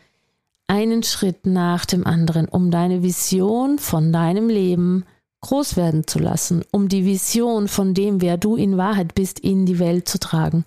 Einen 0.66 1.02
Schritt 1.02 1.46
nach 1.46 1.86
dem 1.86 2.06
anderen, 2.06 2.46
um 2.46 2.70
deine 2.70 3.02
Vision 3.02 3.78
von 3.78 4.12
deinem 4.12 4.48
Leben 4.48 5.04
groß 5.40 5.76
werden 5.76 6.06
zu 6.06 6.18
lassen, 6.18 6.64
um 6.72 6.88
die 6.88 7.04
Vision 7.04 7.68
von 7.68 7.94
dem, 7.94 8.20
wer 8.20 8.36
du 8.36 8.56
in 8.56 8.76
Wahrheit 8.76 9.14
bist, 9.14 9.38
in 9.38 9.66
die 9.66 9.78
Welt 9.78 10.08
zu 10.08 10.18
tragen, 10.18 10.64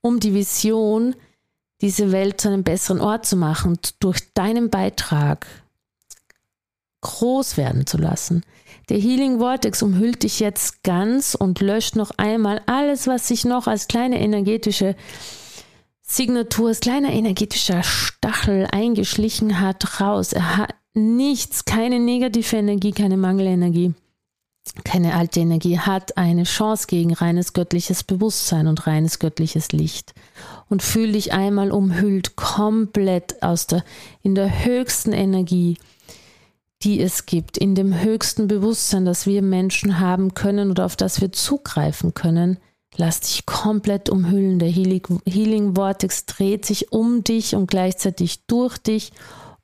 um 0.00 0.20
die 0.20 0.34
Vision, 0.34 1.14
diese 1.80 2.12
Welt 2.12 2.40
zu 2.40 2.48
einem 2.48 2.62
besseren 2.62 3.00
Ort 3.00 3.26
zu 3.26 3.36
machen 3.36 3.78
durch 4.00 4.32
deinen 4.34 4.70
Beitrag 4.70 5.46
groß 7.00 7.56
werden 7.56 7.86
zu 7.86 7.98
lassen. 7.98 8.42
Der 8.88 8.98
Healing 8.98 9.38
Vortex 9.38 9.82
umhüllt 9.82 10.22
dich 10.22 10.40
jetzt 10.40 10.82
ganz 10.82 11.34
und 11.34 11.60
löscht 11.60 11.96
noch 11.96 12.10
einmal 12.16 12.60
alles, 12.66 13.06
was 13.06 13.28
sich 13.28 13.44
noch 13.44 13.66
als 13.66 13.88
kleine 13.88 14.20
energetische 14.20 14.94
Signatur, 16.02 16.68
als 16.68 16.80
kleiner 16.80 17.10
energetischer 17.10 17.82
Stachel 17.82 18.68
eingeschlichen 18.70 19.60
hat, 19.60 20.00
raus. 20.00 20.32
Er 20.32 20.56
hat 20.58 20.74
nichts, 20.94 21.64
keine 21.64 21.98
negative 21.98 22.56
Energie, 22.56 22.92
keine 22.92 23.16
Mangelenergie, 23.16 23.94
keine 24.84 25.14
alte 25.14 25.40
Energie, 25.40 25.78
hat 25.78 26.16
eine 26.16 26.44
Chance 26.44 26.86
gegen 26.86 27.12
reines 27.12 27.52
göttliches 27.52 28.04
Bewusstsein 28.04 28.66
und 28.66 28.86
reines 28.86 29.18
göttliches 29.18 29.72
Licht 29.72 30.14
und 30.68 30.82
fühl 30.82 31.12
dich 31.12 31.32
einmal 31.32 31.70
umhüllt, 31.70 32.36
komplett 32.36 33.42
aus 33.42 33.66
der, 33.66 33.84
in 34.22 34.34
der 34.34 34.64
höchsten 34.64 35.12
Energie, 35.12 35.76
die 36.82 37.00
es 37.00 37.26
gibt, 37.26 37.58
in 37.58 37.74
dem 37.74 38.00
höchsten 38.00 38.46
Bewusstsein, 38.46 39.04
das 39.04 39.26
wir 39.26 39.42
Menschen 39.42 40.00
haben 40.00 40.34
können 40.34 40.70
oder 40.70 40.86
auf 40.86 40.96
das 40.96 41.20
wir 41.20 41.32
zugreifen 41.32 42.14
können. 42.14 42.58
Lass 42.96 43.20
dich 43.20 43.44
komplett 43.44 44.08
umhüllen. 44.08 44.60
Der 44.60 44.68
Healing, 44.68 45.02
Healing 45.26 45.74
Vortex 45.74 46.26
dreht 46.26 46.64
sich 46.64 46.92
um 46.92 47.24
dich 47.24 47.56
und 47.56 47.68
gleichzeitig 47.68 48.46
durch 48.46 48.78
dich, 48.78 49.12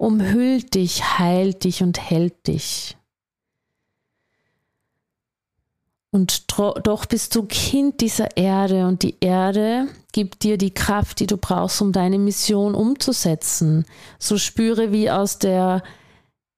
umhüllt 0.01 0.75
dich, 0.75 1.19
heilt 1.19 1.65
dich 1.65 1.83
und 1.83 2.01
hält 2.01 2.47
dich. 2.47 2.97
Und 6.11 6.47
doch 6.49 7.07
bist 7.07 7.37
du 7.37 7.45
Kind 7.45 8.01
dieser 8.01 8.37
Erde 8.37 8.87
und 8.87 9.03
die 9.03 9.17
Erde 9.21 9.89
gibt 10.13 10.43
dir 10.43 10.57
die 10.57 10.73
Kraft, 10.73 11.21
die 11.21 11.27
du 11.27 11.37
brauchst, 11.37 11.83
um 11.83 11.93
deine 11.93 12.19
Mission 12.19 12.75
umzusetzen. 12.75 13.85
So 14.19 14.39
spüre, 14.39 14.91
wie 14.91 15.11
aus 15.11 15.39
der, 15.39 15.83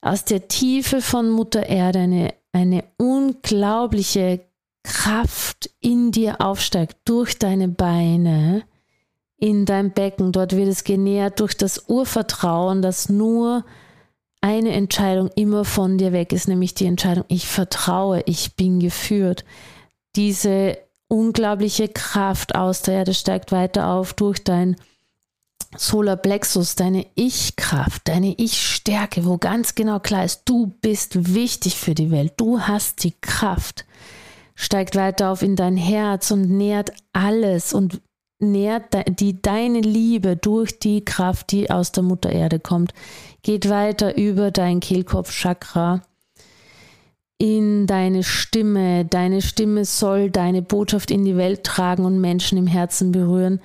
aus 0.01 0.25
der 0.25 0.47
Tiefe 0.49 1.03
von 1.03 1.29
Mutter 1.29 1.67
Erde 1.67 1.99
eine, 1.99 2.35
eine 2.53 2.85
unglaubliche 2.97 4.41
Kraft 4.85 5.69
in 5.81 6.13
dir 6.13 6.41
aufsteigt, 6.41 6.97
durch 7.05 7.39
deine 7.39 7.69
Beine, 7.69 8.63
in 9.43 9.65
dein 9.65 9.91
Becken. 9.91 10.31
Dort 10.31 10.55
wird 10.55 10.69
es 10.69 10.85
genährt 10.85 11.41
durch 11.41 11.57
das 11.57 11.89
Urvertrauen, 11.89 12.81
das 12.81 13.09
nur 13.09 13.65
eine 14.41 14.71
Entscheidung 14.71 15.31
immer 15.35 15.65
von 15.65 15.99
dir 15.99 16.13
weg 16.13 16.33
ist, 16.33 16.47
nämlich 16.47 16.75
die 16.75 16.87
Entscheidung, 16.87 17.25
ich 17.27 17.49
vertraue, 17.49 18.23
ich 18.27 18.55
bin 18.55 18.79
geführt. 18.79 19.45
Diese 20.15 20.79
unglaubliche 21.09 21.89
Kraft 21.89 22.55
aus 22.55 22.83
der 22.83 22.95
Erde 22.95 23.15
steigt 23.15 23.51
weiter 23.51 23.89
auf 23.89 24.15
durch 24.15 24.45
dein 24.45 24.77
Solar 25.77 26.17
Plexus, 26.17 26.77
deine 26.77 27.07
Ich-Kraft, 27.17 28.03
deine 28.05 28.35
Ich-Stärke, 28.39 29.25
wo 29.25 29.39
ganz 29.39 29.75
genau 29.75 29.99
klar 29.99 30.25
ist, 30.25 30.43
du 30.45 30.69
bist 30.83 31.35
wichtig 31.35 31.77
für 31.77 31.95
die 31.95 32.13
Welt, 32.13 32.35
du 32.37 32.61
hast 32.61 33.03
die 33.03 33.15
Kraft, 33.21 33.87
steigt 34.55 34.95
weiter 34.95 35.31
auf 35.31 35.43
in 35.43 35.57
dein 35.57 35.77
Herz 35.77 36.31
und 36.31 36.49
nährt 36.49 36.93
alles 37.13 37.73
und 37.73 38.01
nährt 38.43 38.85
die, 39.21 39.41
deine 39.41 39.81
Liebe 39.81 40.37
durch 40.37 40.79
die 40.79 41.05
Kraft, 41.05 41.53
die 41.53 41.71
aus 41.71 41.93
der 41.93 42.03
Mutter 42.03 42.31
Erde 42.31 42.61
kommt, 42.61 42.93
geht 43.43 43.69
weiter 43.69 44.17
über 44.17 44.51
dein 44.51 44.81
Kehlkopfchakra 44.81 46.03
in 47.39 47.89
deine 47.89 48.23
Stimme. 48.23 49.05
Deine 49.05 49.43
Stimme 49.43 49.85
soll 49.85 50.31
deine 50.31 50.63
Botschaft 50.63 51.11
in 51.11 51.25
die 51.25 51.37
Welt 51.37 51.65
tragen 51.65 52.05
und 52.05 52.21
Menschen 52.21 52.57
im 52.57 52.69
Herzen 52.69 53.11
berühren. 53.11 53.61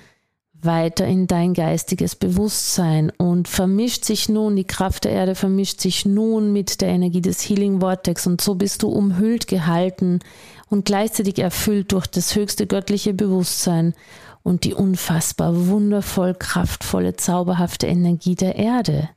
Weiter 0.59 1.05
in 1.05 1.27
dein 1.27 1.53
geistiges 1.53 2.15
Bewusstsein 2.15 3.11
und 3.11 3.47
vermischt 3.47 4.05
sich 4.05 4.27
nun, 4.27 4.55
die 4.55 4.63
Kraft 4.63 5.03
der 5.03 5.11
Erde 5.11 5.35
vermischt 5.35 5.81
sich 5.81 6.07
nun 6.07 6.51
mit 6.51 6.81
der 6.81 6.89
Energie 6.89 7.21
des 7.21 7.47
Healing 7.47 7.79
Vortex 7.79 8.25
und 8.25 8.41
so 8.41 8.55
bist 8.55 8.81
du 8.81 8.87
umhüllt 8.87 9.47
gehalten 9.47 10.19
und 10.69 10.85
gleichzeitig 10.85 11.37
erfüllt 11.37 11.91
durch 11.91 12.07
das 12.07 12.35
höchste 12.35 12.65
göttliche 12.65 13.13
Bewusstsein 13.13 13.93
und 14.47 14.63
die 14.63 14.73
unfassbar 14.73 15.67
wundervoll 15.67 16.33
kraftvolle, 16.33 17.15
zauberhafte 17.15 17.87
Energie 17.87 18.35
der 18.35 18.55
Erde 18.55 19.09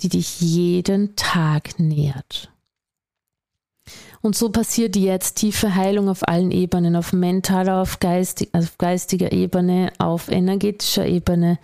die 0.00 0.08
dich 0.08 0.40
jeden 0.40 1.16
Tag 1.16 1.78
nährt. 1.78 2.50
Und 4.20 4.36
so 4.36 4.48
passiert 4.48 4.96
jetzt 4.96 5.34
tiefe 5.34 5.74
Heilung 5.74 6.08
auf 6.08 6.26
allen 6.26 6.50
Ebenen, 6.50 6.96
auf 6.96 7.12
mentaler, 7.12 7.82
auf, 7.82 8.00
geistig, 8.00 8.48
auf 8.52 8.78
geistiger 8.78 9.32
Ebene, 9.32 9.92
auf 9.98 10.30
energetischer 10.30 11.06
Ebene, 11.06 11.58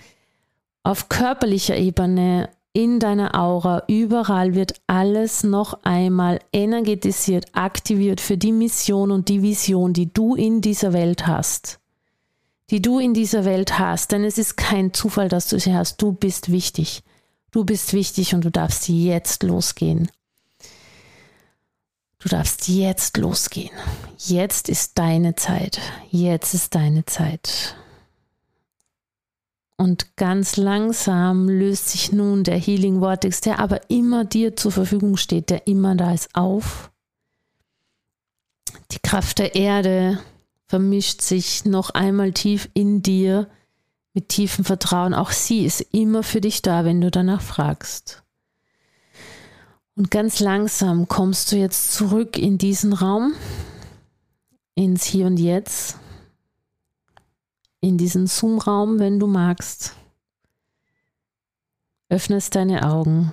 auf 0.82 1.08
körperlicher 1.08 1.76
Ebene, 1.76 2.50
in 2.72 3.00
deiner 3.00 3.34
Aura, 3.34 3.82
überall 3.88 4.54
wird 4.54 4.74
alles 4.86 5.42
noch 5.42 5.82
einmal 5.82 6.38
energetisiert, 6.52 7.46
aktiviert 7.52 8.20
für 8.20 8.36
die 8.36 8.52
Mission 8.52 9.10
und 9.10 9.28
die 9.28 9.42
Vision, 9.42 9.92
die 9.92 10.12
du 10.12 10.36
in 10.36 10.60
dieser 10.60 10.92
Welt 10.92 11.26
hast. 11.26 11.79
Die 12.70 12.80
du 12.80 13.00
in 13.00 13.14
dieser 13.14 13.44
Welt 13.44 13.78
hast, 13.78 14.12
denn 14.12 14.24
es 14.24 14.38
ist 14.38 14.56
kein 14.56 14.94
Zufall, 14.94 15.28
dass 15.28 15.48
du 15.48 15.58
sie 15.58 15.74
hast. 15.74 16.00
Du 16.00 16.12
bist 16.12 16.52
wichtig. 16.52 17.02
Du 17.50 17.64
bist 17.64 17.92
wichtig 17.92 18.32
und 18.34 18.44
du 18.44 18.50
darfst 18.50 18.88
jetzt 18.88 19.42
losgehen. 19.42 20.08
Du 22.20 22.28
darfst 22.28 22.68
jetzt 22.68 23.16
losgehen. 23.16 23.74
Jetzt 24.18 24.68
ist 24.68 24.98
deine 24.98 25.34
Zeit. 25.34 25.80
Jetzt 26.10 26.54
ist 26.54 26.74
deine 26.74 27.04
Zeit. 27.06 27.74
Und 29.76 30.14
ganz 30.16 30.56
langsam 30.56 31.48
löst 31.48 31.88
sich 31.88 32.12
nun 32.12 32.44
der 32.44 32.58
Healing 32.58 33.00
Vortex, 33.00 33.40
der 33.40 33.58
aber 33.58 33.90
immer 33.90 34.26
dir 34.26 34.54
zur 34.54 34.70
Verfügung 34.70 35.16
steht, 35.16 35.48
der 35.48 35.66
immer 35.66 35.96
da 35.96 36.12
ist, 36.12 36.28
auf. 36.34 36.90
Die 38.92 38.98
Kraft 38.98 39.38
der 39.38 39.54
Erde 39.54 40.20
vermischt 40.70 41.20
sich 41.20 41.64
noch 41.64 41.90
einmal 41.90 42.30
tief 42.30 42.70
in 42.74 43.02
dir 43.02 43.50
mit 44.14 44.28
tiefem 44.28 44.64
Vertrauen. 44.64 45.14
Auch 45.14 45.32
sie 45.32 45.64
ist 45.64 45.80
immer 45.90 46.22
für 46.22 46.40
dich 46.40 46.62
da, 46.62 46.84
wenn 46.84 47.00
du 47.00 47.10
danach 47.10 47.42
fragst. 47.42 48.22
Und 49.96 50.12
ganz 50.12 50.38
langsam 50.38 51.08
kommst 51.08 51.50
du 51.50 51.56
jetzt 51.56 51.92
zurück 51.92 52.38
in 52.38 52.56
diesen 52.56 52.92
Raum, 52.92 53.34
ins 54.76 55.02
Hier 55.02 55.26
und 55.26 55.38
Jetzt, 55.38 55.98
in 57.80 57.98
diesen 57.98 58.28
Zoom-Raum, 58.28 59.00
wenn 59.00 59.18
du 59.18 59.26
magst. 59.26 59.96
Öffnest 62.08 62.54
deine 62.54 62.88
Augen. 62.88 63.32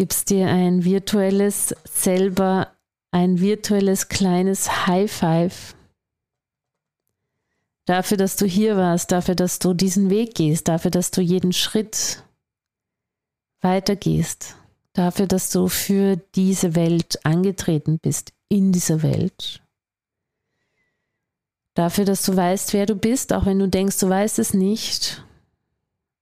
Gibst 0.00 0.30
dir 0.30 0.46
ein 0.46 0.82
virtuelles 0.82 1.74
selber, 1.84 2.68
ein 3.10 3.38
virtuelles 3.38 4.08
kleines 4.08 4.86
High 4.86 5.12
Five. 5.12 5.74
Dafür, 7.84 8.16
dass 8.16 8.36
du 8.36 8.46
hier 8.46 8.78
warst, 8.78 9.12
dafür, 9.12 9.34
dass 9.34 9.58
du 9.58 9.74
diesen 9.74 10.08
Weg 10.08 10.34
gehst, 10.34 10.68
dafür, 10.68 10.90
dass 10.90 11.10
du 11.10 11.20
jeden 11.20 11.52
Schritt 11.52 12.24
weitergehst, 13.60 14.56
dafür, 14.94 15.26
dass 15.26 15.50
du 15.50 15.68
für 15.68 16.16
diese 16.34 16.74
Welt 16.74 17.18
angetreten 17.26 17.98
bist, 17.98 18.32
in 18.48 18.72
dieser 18.72 19.02
Welt. 19.02 19.60
Dafür, 21.74 22.06
dass 22.06 22.22
du 22.22 22.34
weißt, 22.34 22.72
wer 22.72 22.86
du 22.86 22.94
bist, 22.94 23.34
auch 23.34 23.44
wenn 23.44 23.58
du 23.58 23.68
denkst, 23.68 23.98
du 23.98 24.08
weißt 24.08 24.38
es 24.38 24.54
nicht. 24.54 25.22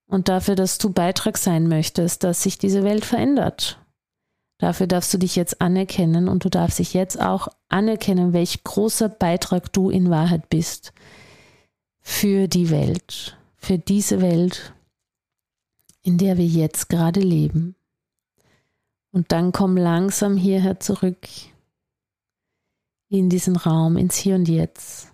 Und 0.08 0.28
dafür, 0.28 0.56
dass 0.56 0.78
du 0.78 0.90
Beitrag 0.90 1.38
sein 1.38 1.68
möchtest, 1.68 2.24
dass 2.24 2.42
sich 2.42 2.58
diese 2.58 2.82
Welt 2.82 3.04
verändert. 3.04 3.78
Dafür 4.56 4.88
darfst 4.88 5.14
du 5.14 5.18
dich 5.18 5.36
jetzt 5.36 5.60
anerkennen 5.60 6.28
und 6.28 6.44
du 6.44 6.48
darfst 6.48 6.80
dich 6.80 6.94
jetzt 6.94 7.20
auch 7.20 7.48
anerkennen, 7.68 8.32
welch 8.32 8.64
großer 8.64 9.08
Beitrag 9.08 9.72
du 9.72 9.90
in 9.90 10.10
Wahrheit 10.10 10.48
bist 10.48 10.92
für 12.00 12.48
die 12.48 12.70
Welt, 12.70 13.36
für 13.56 13.78
diese 13.78 14.20
Welt, 14.20 14.72
in 16.02 16.16
der 16.18 16.38
wir 16.38 16.46
jetzt 16.46 16.88
gerade 16.88 17.20
leben. 17.20 17.76
Und 19.12 19.30
dann 19.30 19.52
komm 19.52 19.76
langsam 19.76 20.36
hierher 20.36 20.80
zurück 20.80 21.28
in 23.10 23.28
diesen 23.28 23.56
Raum, 23.56 23.96
ins 23.96 24.16
Hier 24.16 24.34
und 24.34 24.48
Jetzt. 24.48 25.12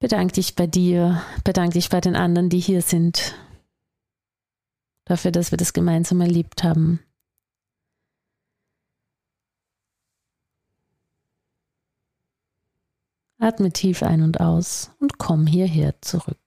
Bedank 0.00 0.32
dich 0.34 0.54
bei 0.54 0.66
dir, 0.66 1.22
bedank 1.42 1.72
dich 1.72 1.88
bei 1.88 2.00
den 2.00 2.14
anderen, 2.14 2.50
die 2.50 2.60
hier 2.60 2.82
sind, 2.82 3.34
dafür, 5.04 5.32
dass 5.32 5.50
wir 5.50 5.58
das 5.58 5.72
gemeinsam 5.72 6.20
erlebt 6.20 6.62
haben. 6.62 7.00
Atme 13.40 13.72
tief 13.72 14.02
ein 14.02 14.22
und 14.22 14.40
aus 14.40 14.90
und 15.00 15.18
komm 15.18 15.46
hierher 15.46 15.94
zurück. 16.00 16.38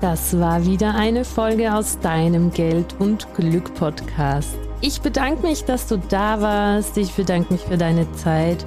Das 0.00 0.38
war 0.38 0.66
wieder 0.66 0.94
eine 0.94 1.24
Folge 1.24 1.74
aus 1.74 1.98
deinem 2.00 2.50
Geld 2.50 3.00
und 3.00 3.32
Glück 3.34 3.74
Podcast. 3.74 4.56
Ich 4.80 5.00
bedanke 5.00 5.46
mich, 5.46 5.64
dass 5.64 5.86
du 5.86 5.96
da 5.96 6.40
warst. 6.40 6.98
Ich 6.98 7.12
bedanke 7.12 7.54
mich 7.54 7.62
für 7.62 7.78
deine 7.78 8.10
Zeit 8.12 8.66